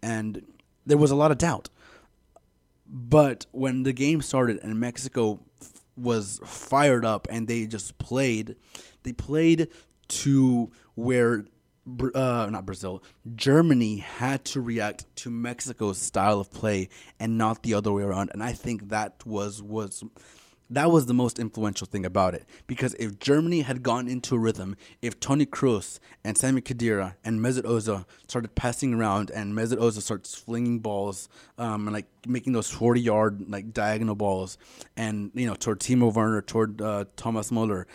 [0.01, 0.45] and
[0.85, 1.69] there was a lot of doubt.
[2.87, 8.55] But when the game started and Mexico f- was fired up and they just played,
[9.03, 9.69] they played
[10.07, 11.45] to where
[11.87, 13.03] uh, not Brazil,
[13.35, 18.31] Germany had to react to Mexico's style of play and not the other way around.
[18.33, 20.03] And I think that was was
[20.69, 24.39] that was the most influential thing about it because if Germany had gone into a
[24.39, 29.77] rhythm, if Toni Kroos and Sami Khedira and Mesut Ozil started passing around and Mesut
[29.77, 31.29] Ozil starts flinging balls
[31.59, 34.57] um, and like making those forty yard like diagonal balls
[34.97, 37.85] and you know toward Timo Werner, toward uh, Thomas Muller,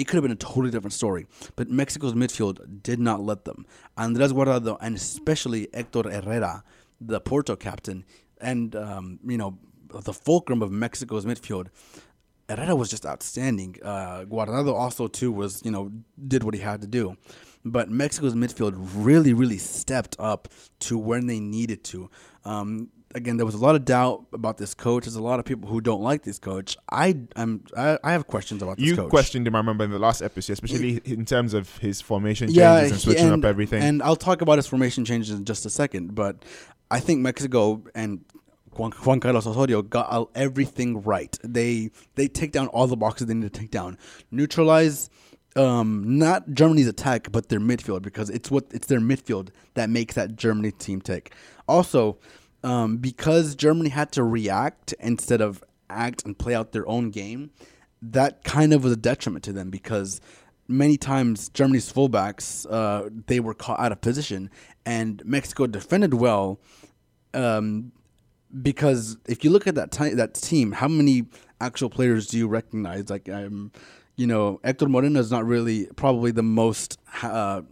[0.00, 1.26] it could have been a totally different story.
[1.56, 3.66] But Mexico's midfield did not let them.
[3.98, 6.64] Andres Guardado and especially Hector Herrera,
[7.00, 8.04] the Porto captain,
[8.40, 9.58] and um, you know
[9.92, 11.66] the fulcrum of Mexico's midfield.
[12.48, 13.76] Herrera was just outstanding.
[13.82, 15.92] Uh, Guardado also too was you know
[16.26, 17.16] did what he had to do,
[17.64, 20.48] but Mexico's midfield really really stepped up
[20.80, 22.10] to when they needed to.
[22.46, 25.04] Um, again, there was a lot of doubt about this coach.
[25.04, 26.76] There's a lot of people who don't like this coach.
[26.90, 29.10] I I'm I, I have questions about this You coach.
[29.10, 32.56] questioned him, I remember, in the last episode, especially in terms of his formation changes
[32.56, 33.82] yeah, and switching and, up everything.
[33.82, 36.14] And I'll talk about his formation changes in just a second.
[36.14, 36.44] But
[36.90, 38.24] I think Mexico and
[38.72, 41.36] Juan, Juan Carlos Osorio got everything right.
[41.42, 43.98] They they take down all the boxes they need to take down,
[44.30, 45.10] neutralize.
[45.56, 50.14] Um, not Germany's attack, but their midfield because it's what it's their midfield that makes
[50.14, 51.34] that Germany team tick.
[51.66, 52.18] Also,
[52.62, 57.50] um, because Germany had to react instead of act and play out their own game,
[58.02, 60.20] that kind of was a detriment to them because
[60.68, 64.50] many times Germany's fullbacks uh, they were caught out of position,
[64.86, 66.60] and Mexico defended well.
[67.34, 67.92] Um,
[68.62, 71.26] because if you look at that that team, how many
[71.60, 73.10] actual players do you recognize?
[73.10, 73.70] Like, um,
[74.16, 77.62] you know, Hector Moreno is not really probably the most uh,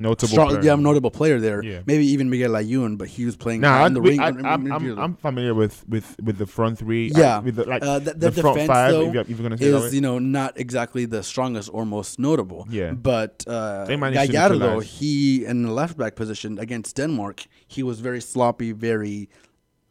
[0.00, 0.62] Notable strong, player.
[0.62, 1.60] yeah, notable player there.
[1.62, 1.80] Yeah.
[1.84, 4.20] Maybe even Miguel Layún, but he was playing Nah, in the I, ring.
[4.20, 4.72] I, I'm.
[4.72, 7.10] I'm, I'm familiar with, with, with the front three.
[7.14, 8.92] Yeah, I, with the, like uh, the, the, the front defense, five.
[8.92, 9.86] though, if, you're, if you're gonna say it that way.
[9.86, 12.66] is you know not exactly the strongest or most notable.
[12.70, 12.92] Yeah.
[12.92, 17.82] but uh, They managed to Gallardo, he in the left back position against Denmark, he
[17.82, 19.28] was very sloppy, very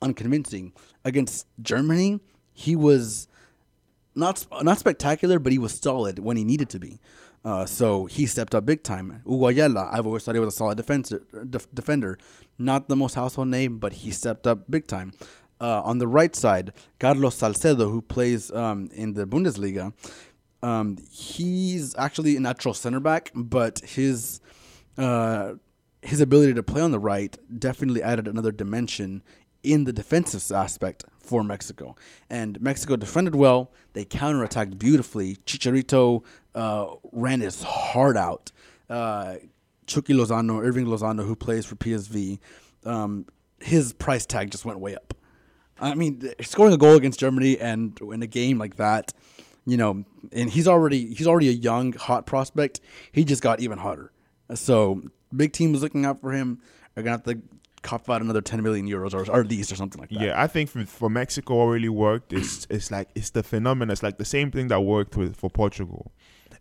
[0.01, 0.73] unconvincing.
[1.03, 2.19] Against Germany,
[2.53, 3.27] he was
[4.15, 6.99] not not spectacular, but he was solid when he needed to be.
[7.47, 9.21] Uh, so he stepped up big time.
[9.25, 12.17] Hugo Ayala, I've always thought he was a solid defender, def- defender.
[12.57, 15.13] Not the most household name, but he stepped up big time.
[15.61, 19.93] Uh, on the right side, Carlos Salcedo, who plays um, in the Bundesliga,
[20.61, 24.41] um, he's actually a natural center back, but his
[24.97, 25.53] uh,
[26.01, 29.23] his ability to play on the right definitely added another dimension
[29.71, 31.95] in the defensive aspect for Mexico.
[32.29, 33.71] And Mexico defended well.
[33.93, 35.35] They counterattacked beautifully.
[35.45, 36.23] Chicharito
[36.55, 38.51] uh, ran his heart out.
[38.89, 39.35] Uh,
[39.85, 42.39] Chucky Lozano, Hirving Lozano, who plays for PSV,
[42.85, 43.25] um,
[43.59, 45.13] his price tag just went way up.
[45.79, 49.13] I mean, scoring a goal against Germany and in a game like that,
[49.65, 52.79] you know, and he's already he's already a young hot prospect.
[53.11, 54.11] He just got even hotter.
[54.55, 55.03] So
[55.35, 56.61] big team teams looking out for him
[56.95, 57.41] are gonna have to
[57.87, 60.21] cop out another ten million euros or, or at least or something like that.
[60.21, 63.91] Yeah, I think for, for Mexico, what really worked is it's like it's the phenomenon.
[63.91, 66.11] It's like the same thing that worked with for Portugal.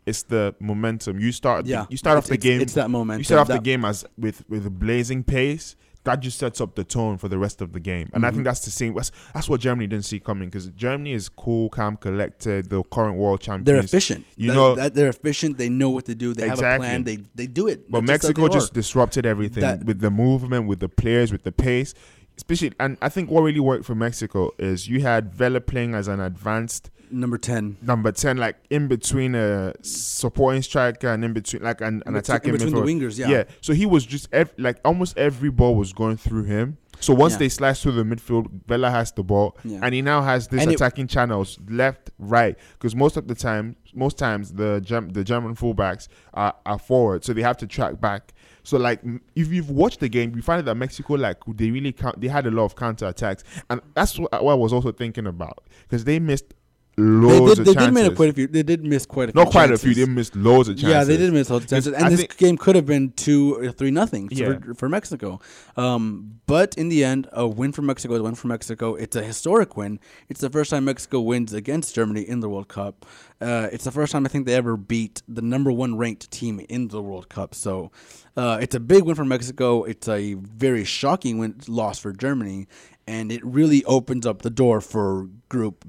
[0.07, 1.19] It's the momentum.
[1.19, 1.67] You start.
[1.67, 2.61] Yeah, You start off the game.
[2.61, 3.21] It's that momentum.
[3.21, 5.75] you start off the game as with with a blazing pace.
[6.07, 8.37] That just sets up the tone for the rest of the game, and I Mm-hmm.
[8.37, 8.95] think that's the same.
[8.95, 12.71] That's, that's what Germany didn't see coming because Germany is cool, calm, collected.
[12.71, 13.67] The current world champions.
[13.67, 14.25] They're efficient.
[14.37, 15.59] You That- know- that they're efficient.
[15.59, 16.33] They know what to do.
[16.33, 17.05] They have a plan.
[17.05, 17.91] They they do it.
[17.91, 21.31] But That's just Mexico they just disrupted everything That- with the movement, with the players,
[21.31, 21.93] with the pace.
[22.39, 26.07] Especially, and I think what really worked for Mexico is you had Vela playing as
[26.07, 27.77] an advanced number ten.
[27.83, 32.51] number 10 like in between a supporting striker and in between like an, an attacking
[32.55, 33.29] in between the wingers, yeah.
[33.29, 37.13] yeah so he was just ev- like almost every ball was going through him so
[37.13, 37.39] once Yeah.
[37.41, 39.81] they slice through the midfield Vela has the ball Yeah.
[39.83, 43.35] and he now has this And it- attacking channels left right because most of the
[43.35, 47.67] time most times the Gem- the German fullbacks are, are forward so they have to
[47.67, 48.33] track back
[48.63, 51.93] so like m- if you've watched the game you find that Mexico like they really
[51.93, 54.91] count they had a lot of counter attacks and that's what, what I was also
[54.93, 56.55] thinking about because they missed
[56.97, 58.47] They loads did, they of did miss quite a few.
[58.47, 59.43] They did miss quite a few.
[59.45, 59.95] Not quite a few.
[59.95, 60.89] They missed loads of chances.
[60.91, 63.13] Yeah, they did miss loads of chances, and I this think- game could have been
[63.13, 64.59] two or three nothing Yeah.
[64.61, 65.39] for, for Mexico.
[65.77, 68.95] Um, but in the end, a win for Mexico is a win for Mexico.
[68.95, 70.01] It's a historic win.
[70.31, 73.05] It's the first time Mexico wins against Germany in the World Cup.
[73.43, 76.61] Uh, it's the first time I think they ever beat the number one ranked team
[76.71, 77.55] in the World Cup.
[77.55, 77.91] So
[78.39, 79.83] uh, it's a big win for Mexico.
[79.85, 82.69] It's a very shocking win loss for Germany.
[83.09, 85.85] And it really opens up the door for group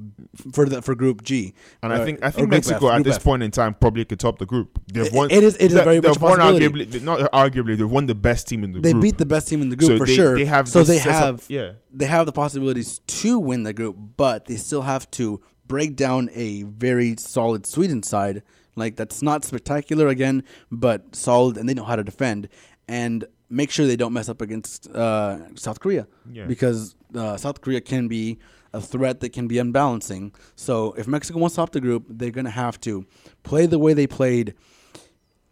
[0.54, 1.56] for the for Group G.
[1.82, 3.24] And Uh, I think I think Group F, Mexico at this F.
[3.24, 4.80] point in time probably could top the group.
[4.94, 5.32] They've It- won.
[5.32, 8.48] it is- it is they- very they've won arguably not arguably they've won the best
[8.48, 9.02] team in the They group.
[9.02, 10.36] They beat the best team in the group So for they- sure.
[10.38, 11.72] they have so they up- have yeah.
[11.92, 16.30] they have the possibilities to win the group, but they still have to break down
[16.36, 18.44] a very solid Sweden side.
[18.76, 22.48] Like that's not spectacular again, but solid, and they know how to defend
[22.88, 26.46] and make sure they don't mess up against uh, South Korea Yeah.
[26.46, 28.40] because uh, South Korea can be
[28.74, 30.34] a threat that can be unbalancing.
[30.56, 33.06] So if Mexico wants to top the group, they're gonna have to
[33.44, 34.54] play the way they played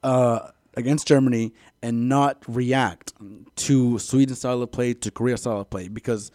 [0.03, 3.13] uh, against Germany and not react
[3.55, 6.31] to Sweden style of play, to Korea style of play, because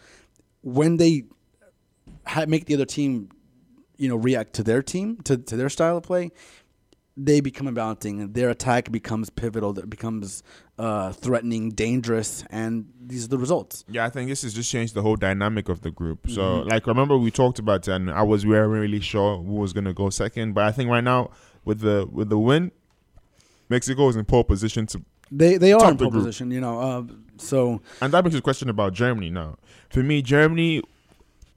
[0.62, 1.24] when they
[2.26, 3.30] ha- make the other team,
[3.96, 6.30] you know, react to their team, to, to their style of play,
[7.16, 8.20] they become unbalancing.
[8.20, 9.72] and Their attack becomes pivotal.
[9.74, 10.42] That becomes
[10.78, 13.84] uh, threatening, dangerous, and these are the results.
[13.88, 16.30] Yeah, I think this has just changed the whole dynamic of the group.
[16.30, 16.68] So, Mm-hmm.
[16.70, 19.72] like, remember we talked about it, and I was we weren't really sure who was
[19.72, 21.30] gonna go second, but I think right now
[21.64, 22.70] with the with the win,
[23.68, 26.24] Mexico is in pole position to, They they are in pole group.
[26.24, 26.80] position, you know.
[26.80, 27.02] Uh,
[27.38, 29.56] so and that makes a question about Germany now.
[29.90, 30.82] For me, Germany,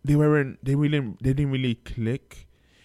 [0.04, 2.43] they weren't they really they didn't really click.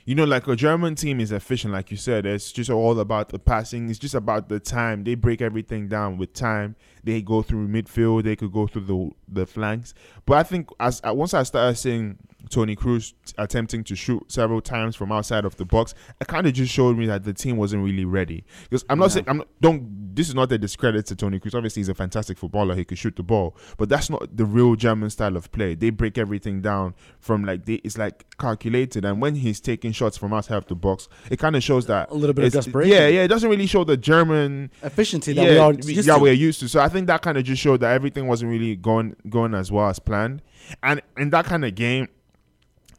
[0.08, 2.24] You know, like a German team is efficient, like you said.
[2.24, 3.90] It's just all about the passing.
[3.90, 5.04] It's just about the time.
[5.04, 6.76] They break everything down with time.
[7.04, 8.24] They go through midfield.
[8.24, 9.92] They could go through the the flanks.
[10.24, 12.16] But I think as uh, once I started seeing
[12.50, 16.52] Toni Kroos attempting to shoot several times from outside of the box, it kind of
[16.52, 18.44] just showed me that the team wasn't really ready.
[18.64, 19.14] Because I'm not Yeah.
[19.14, 20.14] saying I'm not, don't.
[20.14, 21.54] This is not a discredit to Toni Kroos.
[21.54, 22.74] Obviously, he's a fantastic footballer.
[22.74, 25.74] He could shoot the ball, but that's not the real German style of play.
[25.74, 29.04] They break everything down from like they, it's like calculated.
[29.04, 32.10] And when he's taking shots from outside of the box, it kind of shows that
[32.10, 32.92] A little bit of desperation.
[32.92, 33.22] Yeah, yeah.
[33.24, 36.20] It doesn't really show the German efficiency that yeah, we are used yeah, to.
[36.20, 36.68] we're used to.
[36.68, 39.70] So I think that kind of just showed that everything wasn't really going going as
[39.70, 40.42] well as planned.
[40.82, 42.08] And in that kind of game,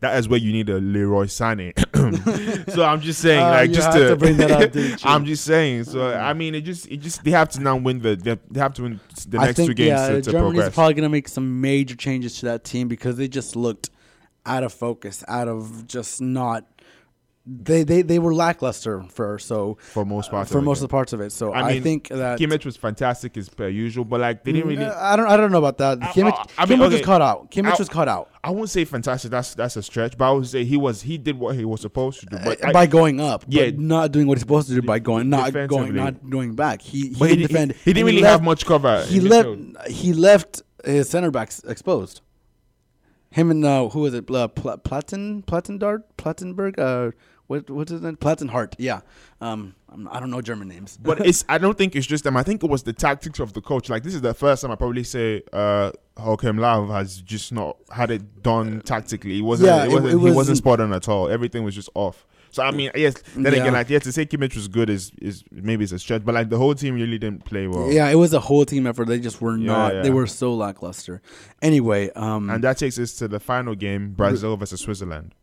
[0.01, 1.73] that is where you need a Leroy Sané.
[2.73, 5.09] so I'm just saying, Ah, like, just to, to bring that up, didn't you?
[5.09, 5.83] I'm just saying.
[5.83, 8.39] So I mean, it just, it just, they have to now win the, they have,
[8.49, 10.73] they have to win the I next think two games yeah, to, to Germany's progress.
[10.75, 13.89] probably gonna make some major changes to that team because they just looked
[14.45, 16.65] out of focus, out of just not.
[17.45, 20.51] They they, they were lackluster for so for most parts.
[20.51, 21.31] for of most of the parts of it.
[21.31, 24.51] So I I, mean, think that Kimmich was fantastic as per usual, but like they
[24.51, 24.85] didn't really.
[24.85, 25.99] Uh, I don't I don't know about that.
[26.13, 26.95] Kimmich, I- I mean, Kimmich okay.
[26.97, 27.49] was caught out.
[27.49, 29.31] Kimmich I- was caught out I wouldn't say fantastic.
[29.31, 31.81] That's that's a stretch, but I would say he was he did what he was
[31.81, 32.37] supposed to do.
[32.43, 33.65] But Uh, I- by going up, Yeah.
[33.65, 36.81] but not doing what he's supposed to do by going not going not going back.
[36.81, 37.71] He he, he, didn't he, defend.
[37.83, 39.03] he didn't really left- have much cover.
[39.05, 39.49] He left.
[39.89, 42.21] He left his center backs exposed.
[43.31, 44.29] Him and uh, who was it?
[44.29, 46.79] Uh, Pla- Platten, Plattendart, Plattenberg.
[46.79, 47.11] Uh,
[47.47, 48.15] what what's his name?
[48.15, 48.73] Plattenhardt.
[48.77, 49.01] Yeah.
[49.41, 50.97] Um, I'm, I don't know German names.
[51.01, 52.37] But it's I don't think it's just them.
[52.37, 53.89] I think it was the tactics of the coach.
[53.89, 58.11] Like this is the first time I probably say uh Löw has just not had
[58.11, 59.33] it done tactically.
[59.35, 61.29] He wasn't Yeah, it it- wasn't it he wasn't wasn't- spot on at all.
[61.29, 62.25] Everything was just off.
[62.51, 63.15] So I mean, yes.
[63.35, 63.59] Then Yeah.
[63.61, 66.33] again, like yeah, to say Kimmich was good is is maybe it's a stretch, but
[66.35, 67.91] like the whole team really didn't play well.
[67.91, 69.07] yeah, it was a whole team effort.
[69.07, 69.93] They just were not.
[69.93, 70.01] yeah.
[70.01, 71.21] They were so lackluster.
[71.61, 75.33] Anyway, um, And that takes us to the final game, Brazil versus Switzerland.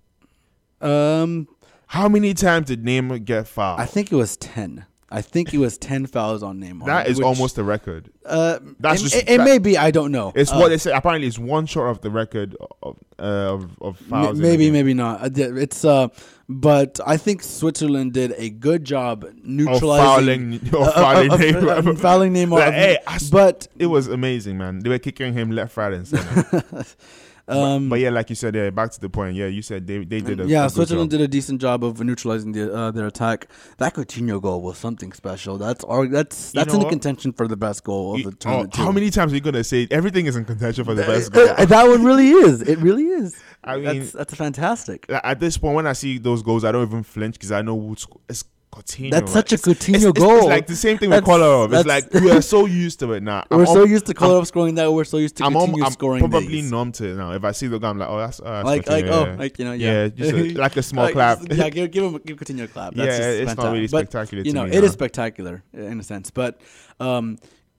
[0.80, 1.48] um,
[1.88, 3.80] How many times did Neymar get fouled?
[3.80, 4.84] I think it was ten.
[5.08, 6.86] I think it was ten fouls on Neymar.
[6.86, 8.10] that is which, almost a record.
[8.24, 9.78] Uh, That's it, just- it, it that- may be.
[9.78, 10.32] I don't know.
[10.34, 10.90] It's Uh, what they say.
[10.92, 14.36] Apparently, it's one short of the record of uh, of, of fouls.
[14.38, 15.22] the maybe, maybe not.
[15.22, 15.28] Uh,
[15.64, 16.08] It's uh,
[16.48, 21.40] but I think Switzerland did a good job neutralizing of fouling, uh, of fouling of-
[21.40, 21.78] Neymar.
[21.78, 22.58] of- of fouling Neymar.
[22.60, 22.98] Like, hey,
[23.30, 24.80] but it was amazing, man.
[24.80, 26.84] They were kicking him left, right, and center.
[27.48, 28.70] um, but, but yeah, like you said, yeah.
[28.70, 29.36] Back to the point.
[29.36, 32.00] Yeah, you said they they did a yeah, a Switzerland did a decent job of
[32.00, 33.48] neutralizing the, uh, their attack.
[33.78, 35.56] That Coutinho goal was something special.
[35.58, 38.38] That's our, that's that's in the contention for the best goal of You- the oh,
[38.38, 38.76] tournament.
[38.76, 41.54] how many times are you gonna say everything is in contention for the best Uh,
[41.54, 41.66] goal?
[41.66, 42.62] that one really is.
[42.62, 43.36] It really is.
[43.62, 45.06] I mean, that's that's fantastic.
[45.08, 47.78] at this point, when I see those goals, I don't even flinch because I know
[47.78, 48.44] who's it's
[48.76, 49.10] Coutinho.
[49.10, 50.38] That's such a Coutinho it's, goal.
[50.38, 51.72] It's like the same thing with Kolarov.
[51.72, 53.44] It's like we are so used to it now.
[53.50, 54.92] I'm we're so used to Kolarov scoring that.
[54.92, 56.70] We're so used to I'm, Coutinho al- I'm scoring probably these.
[56.70, 57.32] numb to it now.
[57.32, 59.36] If I see the guy, I'm like, oh, that's, uh, that's like like Coutinho, oh
[59.38, 61.38] like you know yeah, yeah, just a, like a small Like, clap.
[61.50, 62.94] yeah, give, give him give Coutinho a clap.
[62.94, 64.42] That's yeah, just it's not really But, spectacular.
[64.44, 64.86] you know, it now.
[64.86, 66.30] is spectacular in a sense.
[66.30, 66.60] But
[67.00, 67.38] um,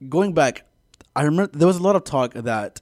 [0.10, 0.66] going back,
[1.16, 2.82] I remember there was a lot of talk that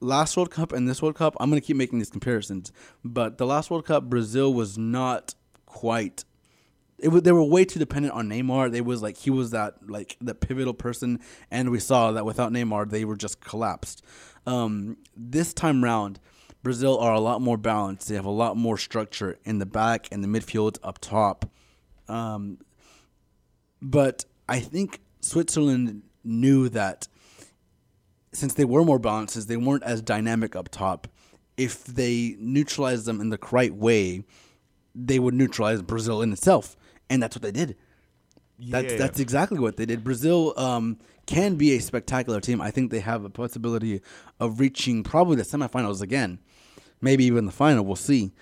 [0.00, 2.72] last World Cup and this World Cup, I'm going to keep making these comparisons.
[3.04, 5.34] But the last World Cup, Brazil was not
[5.66, 6.24] quite.
[6.98, 8.70] It was, they were way too dependent on Neymar.
[8.70, 11.20] They was like he was that like the pivotal person,
[11.50, 14.02] and we saw that without Neymar, they were just collapsed.
[14.46, 16.20] Um, this time round,
[16.62, 18.08] Brazil are a lot more balanced.
[18.08, 21.50] They have a lot more structure in the back and the midfield up top.
[22.08, 22.58] Um,
[23.82, 27.08] but I think Switzerland knew that
[28.32, 31.08] since they were more balanced, they weren't as dynamic up top.
[31.56, 34.24] If they neutralized them in the right way,
[34.94, 36.76] they would neutralize Brazil in itself,
[37.08, 37.76] and that's what they did.
[38.58, 40.02] That's that's exactly what they did.
[40.02, 42.60] Brazil um, can be a spectacular team.
[42.60, 44.00] I think they have a possibility
[44.40, 46.38] of reaching probably the semifinals again,
[47.00, 47.84] maybe even the final.
[47.84, 48.32] We'll see.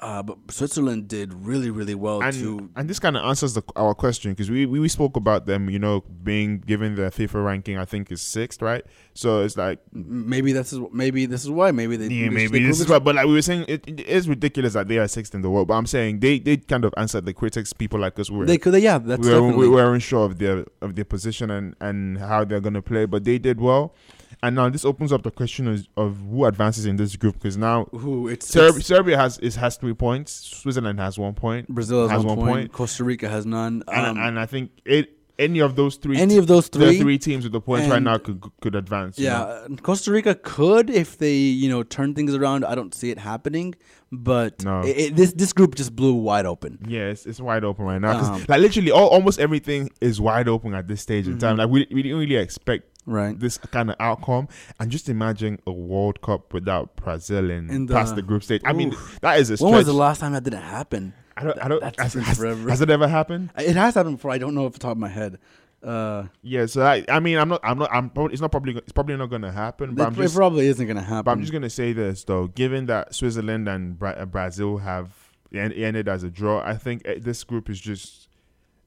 [0.00, 3.62] Uh, but Switzerland did really, really well and to and this kind of answers the,
[3.74, 7.44] our question because we, we we spoke about them, you know, being given the FIFA
[7.44, 7.78] ranking.
[7.78, 8.84] I think is sixth, right?
[9.14, 12.78] So it's like maybe this is maybe this is why maybe they yeah, maybe this
[12.78, 13.02] is what.
[13.02, 15.50] But like we were saying, it, it is ridiculous that they are sixth in the
[15.50, 15.66] world.
[15.66, 17.72] But I'm saying they they kind of answered the critics.
[17.72, 20.64] People like us were they could yeah that's we were, we were unsure of their
[20.80, 23.94] of their position and and how they're gonna play, but they did well.
[24.42, 27.56] And now this opens up the question of, of who advances in this group because
[27.56, 31.68] now who it's, Serbia, it's- Serbia has is has three points, Switzerland has one point,
[31.68, 32.72] Brazil has, one, one point, point.
[32.72, 33.82] Costa Rica has none.
[33.88, 37.16] and, Um, and I think it any of those three any of those three, three
[37.18, 39.18] teams with the points right now could could advance.
[39.18, 39.66] you know?
[39.70, 42.64] yeah, Costa Rica could if they you know turn things around.
[42.64, 43.74] I don't see it happening,
[44.12, 44.80] but No.
[44.82, 46.78] it, it- this this group just blew wide open.
[46.88, 48.18] Yeah, it's, it's wide open right now.
[48.18, 51.56] Um, like literally, all, almost everything is wide open at this stage in time.
[51.56, 53.38] Like we we didn't really expect Right.
[53.38, 54.48] this kind of outcome,
[54.78, 58.60] and just imagine a World Cup without Brazil in, In the- past the group stage.
[58.64, 61.14] I mean, that is a When was the last time that didn't happen?
[61.36, 61.58] I don't.
[61.64, 61.80] I don't.
[61.80, 62.68] That's Has, has, forever.
[62.68, 63.50] has it ever happened?
[63.56, 64.30] It has happened before.
[64.32, 65.38] I don't know off the top of my head.
[65.82, 66.66] Uh, Yeah.
[66.66, 67.04] So I.
[67.08, 67.60] I mean, I'm not.
[67.62, 67.90] I'm not.
[67.92, 68.10] I'm.
[68.10, 68.76] Probably, it's not probably.
[68.76, 69.94] It's probably not going to happen.
[69.94, 71.22] But it, I'm it probably isn't going to happen.
[71.24, 75.12] But I'm just gonna say this though, given that Switzerland and Bra- uh, Brazil have
[75.54, 78.27] ended as a draw, I think uh, this group is just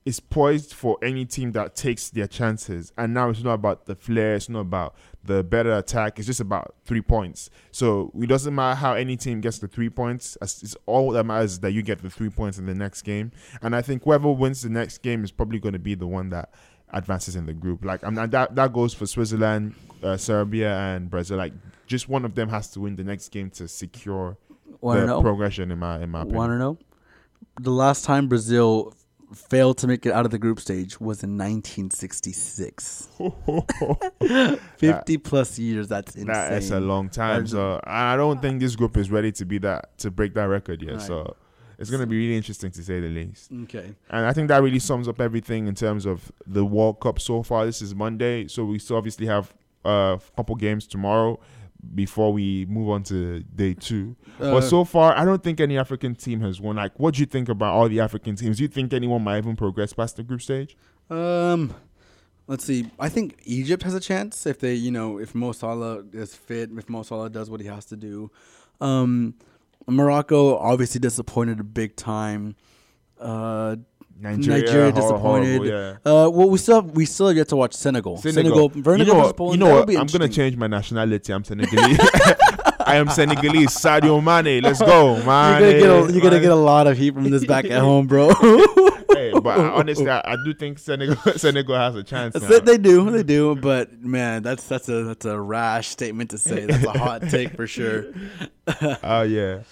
[0.03, 2.91] is poised for any team that takes their chances.
[2.97, 6.17] And now it's not about the flair, it's not about the better attack.
[6.17, 7.49] It's just about three points.
[7.71, 10.37] So it doesn't matter how any team gets the three points.
[10.41, 13.31] It's all that matters is that you get the three points in the next game.
[13.61, 16.29] And I think whoever wins the next game is probably going to be the one
[16.29, 16.49] that
[16.89, 17.85] advances in the group.
[17.85, 21.37] Like I'm not, that that goes for Switzerland, uh, Serbia, and Brazil.
[21.37, 21.53] Like
[21.85, 24.37] just one of them has to win the next game to secure
[24.81, 25.21] Want to the know?
[25.21, 25.71] progression.
[25.71, 26.37] In my in my opinion.
[26.37, 26.77] Want to know?
[27.59, 28.93] The last time Brazil
[29.33, 33.09] failed to make it out of the group stage was in 1966.
[34.77, 35.87] 50 plus years.
[35.87, 36.27] That's insane.
[36.27, 37.47] That is a long time.
[37.47, 40.81] So I don't think this group is ready to be that to break that record
[40.81, 40.93] yet.
[40.93, 41.01] Right.
[41.01, 41.35] So
[41.79, 43.51] it's gonna be really interesting to say the least.
[43.63, 43.93] Okay.
[44.09, 47.43] And I think that really sums up everything in terms of the World Cup so
[47.43, 47.65] far.
[47.65, 49.53] This is Monday, so we still obviously have
[49.85, 51.39] uh, a couple games tomorrow
[51.95, 54.15] before we move on to day two.
[54.39, 56.75] Uh, but so far, I don't think any African team has won.
[56.75, 58.57] Like, what do you think about all the African teams?
[58.57, 60.77] Do you think anyone might even progress past the group stage?
[61.09, 61.73] Um,
[62.47, 62.89] let's see.
[62.99, 66.69] I think Egypt has a chance if they, you know, if Mo Salah is fit,
[66.77, 68.31] if Mo Salah does what he has to do.
[68.79, 69.35] Um,
[69.87, 72.55] Morocco obviously disappointed a big time.
[73.19, 73.75] Uh,
[74.21, 75.57] Nigeria, Nigeria disappointed.
[75.57, 75.97] horrible, yeah.
[76.05, 78.17] uh, well, we still have, we still have yet to watch Senegal.
[78.17, 78.69] Senegal.
[78.69, 78.97] Senegal.
[78.99, 79.51] you know what?
[79.51, 79.95] You know what?
[79.97, 81.33] I'm gonna change my nationality.
[81.33, 81.99] I'm Senegalese.
[82.85, 83.69] I am Senegalese.
[83.69, 84.61] Sadio Mane.
[84.61, 85.61] Let's go, You're man.
[85.61, 88.07] gonna get a, you're gonna get a lot of heat from this back at home,
[88.07, 88.31] bro.
[89.13, 92.33] Hey, but honestly, I, I do think Senegal Senegal has a chance.
[92.33, 93.55] They do, they do.
[93.55, 96.65] But man, that's that's a that's a rash statement to say.
[96.65, 98.05] That's a hot take for sure.
[99.03, 99.63] Oh yeah.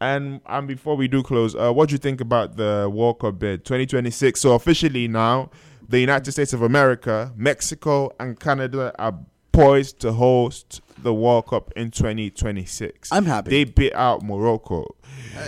[0.00, 3.38] And and before we do close, uh, what do you think about the World Cup
[3.38, 4.40] bid 2026?
[4.40, 5.50] So officially now,
[5.88, 9.18] the United States of America, Mexico, and Canada are
[9.52, 13.10] poised to host the World Cup in 2026.
[13.12, 13.50] I'm happy.
[13.50, 14.94] They beat out Morocco.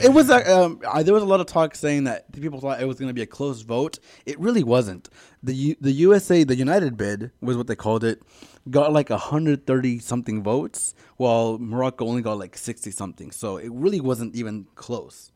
[0.02, 2.80] It was uh, um, I, there was a lot of talk saying that people thought
[2.80, 3.98] it was going to be a close vote.
[4.26, 5.08] It really wasn't.
[5.42, 8.22] The U, the USA the United bid was what they called it.
[8.68, 13.30] Got like 130 something votes, while Morocco only got like 60 something.
[13.30, 15.32] So it really wasn't even close.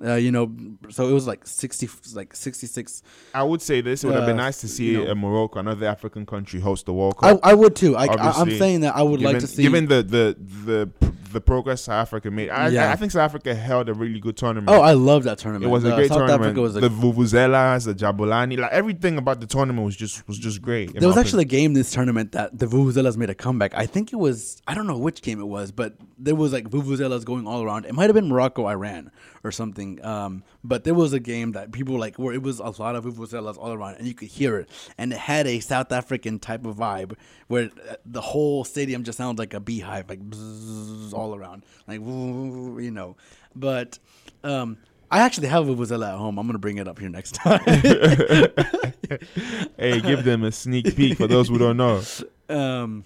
[0.00, 0.52] Uh, you know,
[0.90, 3.02] so it was like 60 like 66.
[3.34, 5.10] I would say this: it would have been Uh, nice to see you know.
[5.10, 7.40] a Morocco, another African country, host the World I, Cup.
[7.42, 7.96] I would too.
[7.96, 9.62] I, I, I'm saying that I would given, like to see.
[9.62, 12.50] given the the the the progress South Africa made.
[12.50, 12.88] I, Yeah.
[12.88, 14.70] I, I think South Africa held a really good tournament.
[14.70, 15.64] Oh, I love that tournament.
[15.64, 16.42] it was a Uh, great South tournament.
[16.42, 20.38] Africa was a the vuvuzelas, the jabulani, like everything about the tournament was just was
[20.38, 20.92] just great.
[20.98, 23.72] There was actually a game this tournament that the Vuvuzelas made a comeback.
[23.74, 26.68] I think it was I don't know which game it was, but there was like
[26.70, 27.86] Vuvuzelas going all around.
[27.86, 29.10] It might have been Morocco, Iran,
[29.44, 30.04] or something.
[30.04, 33.04] Um, but there was a game that people like where it was a lot of
[33.04, 36.66] Vuvuzelas all around, and you could hear it, and it had a South African type
[36.66, 37.14] of vibe
[37.46, 42.00] where uh, the whole stadium just sounds like a beehive, like bzzz, all around, like
[42.00, 43.16] you know.
[43.54, 43.98] But
[44.44, 44.76] um,
[45.10, 46.38] I actually have a Vuvuzela at home.
[46.38, 47.60] I'm gonna bring it up here next time.
[49.78, 52.02] hey, give them a sneak peek for those who don't know.
[52.48, 53.04] um,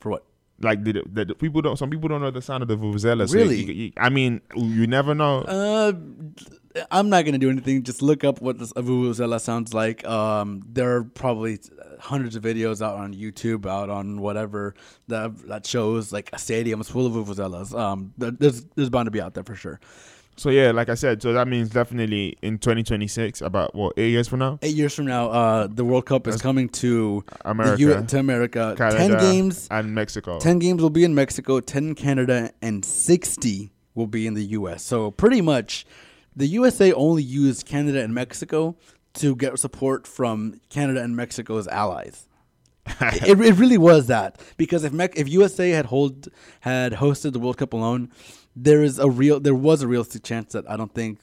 [0.00, 0.24] for what?
[0.62, 1.78] Like the, the, the people don't.
[1.78, 3.26] Some people don't know the sound of the vuvuzela.
[3.28, 3.62] So Really?
[3.62, 5.38] you- you- I mean, you never know.
[5.40, 5.92] Uh,
[6.90, 7.82] I'm not gonna do anything.
[7.82, 10.06] Just look up what this a vuvuzela sounds like.
[10.06, 11.58] Um, there are probably
[11.98, 14.74] hundreds of videos out on YouTube, out on whatever
[15.08, 17.76] that that shows like a stadium is full of vuvuzelas.
[17.76, 19.80] Um, there's there's bound to be out there for sure.
[20.36, 24.26] So yeah, like I said, so that means definitely in 2026, about what eight years
[24.26, 27.80] from now, Eight years from now, uh, the World Cup is That's coming to America,
[27.82, 28.74] U- to America.
[28.78, 29.68] Canada, Ten games.
[29.70, 30.38] and Mexico.
[30.38, 31.60] Ten games will be in Mexico.
[31.60, 34.82] Ten in Canada, and sixty will be in the U.S.
[34.82, 35.84] So pretty much,
[36.34, 38.76] the USA only used Canada and Mexico
[39.14, 42.26] to get support from Canada and Mexico's allies.
[43.00, 46.28] it, it really was that because if Mex- if USA had hold
[46.60, 48.10] had hosted the World Cup alone,
[48.56, 51.20] there is a real there was a realistic chance that I don't think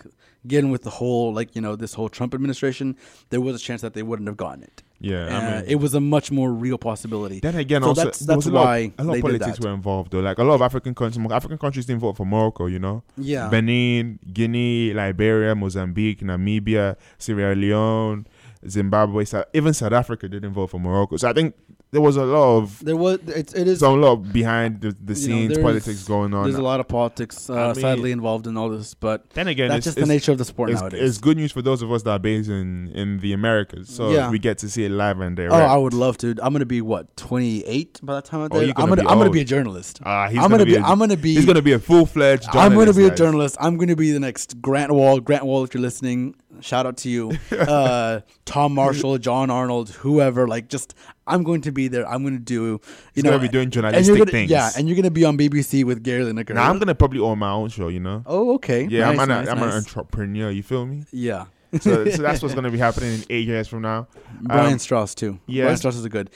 [0.48, 2.96] getting with the whole like you know this whole Trump administration,
[3.30, 4.84] there was a chance that they wouldn't have gotten it.
[5.00, 7.40] Yeah, I Uh, mean- it was a much more real possibility.
[7.40, 10.12] Then again, So also that's- that's a lot, why a lot of politics were involved
[10.12, 10.22] though.
[10.22, 12.66] Like a lot of African countries, African countries didn't vote for Morocco.
[12.66, 13.48] You know, Yeah.
[13.50, 18.26] Benin, Guinea, Liberia, Mozambique, Namibia, Sierra Leone,
[18.68, 21.18] Zimbabwe, even South Africa didn't vote for Morocco.
[21.18, 21.54] So I think
[21.92, 24.90] there was a lot of There was it, it is some lot of behind the,
[24.92, 26.44] the you know, scenes politics going on.
[26.44, 29.48] There's a lot of politics, uh, I mean- sadly involved in all this, but then
[29.48, 31.02] again, that's it's, just the nature of the sport it's, nowadays.
[31.02, 33.90] it's good news for those of us that are based in, in the Americas.
[33.90, 34.30] So Yeah.
[34.30, 35.54] we get to see it live and direct.
[35.54, 36.36] oh, I would love to.
[36.42, 38.66] I'm gonna be what 28 by the time I'm Oh, there.
[38.68, 40.00] you're I'm gonna gonna be I'm gonna be a journalist.
[40.04, 42.48] Ah, he's I'm gonna be, a- I'm gonna be He's gonna be a full fledged.
[42.52, 43.58] I'm going to be a journalist.
[43.60, 45.20] I'm going to be the next Grant Wahl.
[45.20, 47.32] Grant Wahl, if you're listening, shout out to you.
[47.52, 50.48] Uh, Tom Marshall, Jon Arnold, whoever.
[50.48, 50.96] Like, just
[51.26, 52.08] I'm going to be there.
[52.08, 52.64] I'm going to do.
[52.64, 52.80] You
[53.16, 54.50] He's know, gonna be doing journalistic gonna, things.
[54.52, 56.54] Yeah, and you're going to be on BBC with Gary Lineker.
[56.56, 57.88] Now I'm gonna probably own my own show.
[57.90, 58.24] You know.
[58.26, 58.86] Oh, okay.
[58.86, 60.50] Yeah, Nice, I'm, an, nice, I'm an entrepreneur.
[60.52, 61.04] You feel me?
[61.12, 61.46] Yeah.
[61.82, 64.08] So, so that's what's gonna be happening in eight years from now.
[64.42, 65.40] Brian Um, Strauss too.
[65.48, 65.64] yeah.
[65.66, 66.30] Brian Strauss is a good.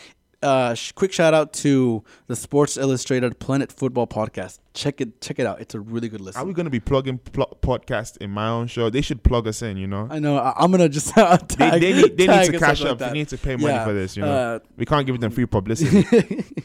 [0.43, 4.57] Uh, sh- quick shout out to the Sports Illustrated Planet Football podcast.
[4.73, 5.59] Check it, check it out.
[5.59, 6.41] It's a really good listen.
[6.41, 8.89] Are we gonna be plugging pl- podcast in my own show?
[8.89, 9.75] They should plug us in.
[9.75, 10.07] You know.
[10.09, 10.37] I know.
[10.37, 12.91] I, I'm gonna just uh, They, they need, they tag need to cash stuff like
[12.93, 12.99] up.
[12.99, 14.15] they need to pay money Yeah, for this.
[14.15, 14.31] You know.
[14.31, 16.05] uh, we can't give them free publicity.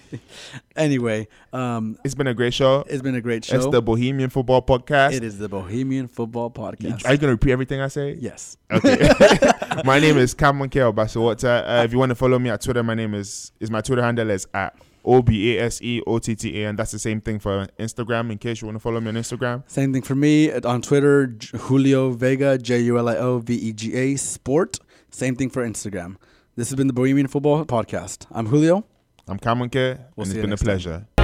[0.76, 2.84] anyway, um, it's been a great show.
[2.88, 3.56] it's been a great show.
[3.56, 5.12] It's the Bohemian Football Podcast.
[5.12, 7.04] It is the Bohemian Football Podcast.
[7.06, 8.12] Are you gonna repeat everything I say?
[8.20, 8.56] yes.
[8.70, 9.08] Okay.
[9.84, 10.80] my name is Cameron K.
[10.80, 11.80] Obasawata.
[11.80, 14.02] Uh, if you want to follow me at Twitter, my name is is my Twitter
[14.02, 14.76] handle is at
[15.06, 17.66] O B A S E O T T A, and that's the same thing for
[17.78, 18.30] Instagram.
[18.32, 19.62] In case you want to follow me on Instagram.
[19.70, 21.36] Same thing for me on Twitter.
[21.56, 24.80] Julio Vega, J U L I O V E G A Sport.
[25.10, 26.16] Same thing for Instagram.
[26.56, 28.26] This has been the Bohemian Football Podcast.
[28.30, 28.84] I'm Julio.
[29.28, 29.98] I'm Cameron K.
[30.16, 30.66] We'll and it's been a next time.
[30.66, 31.15] pleasure.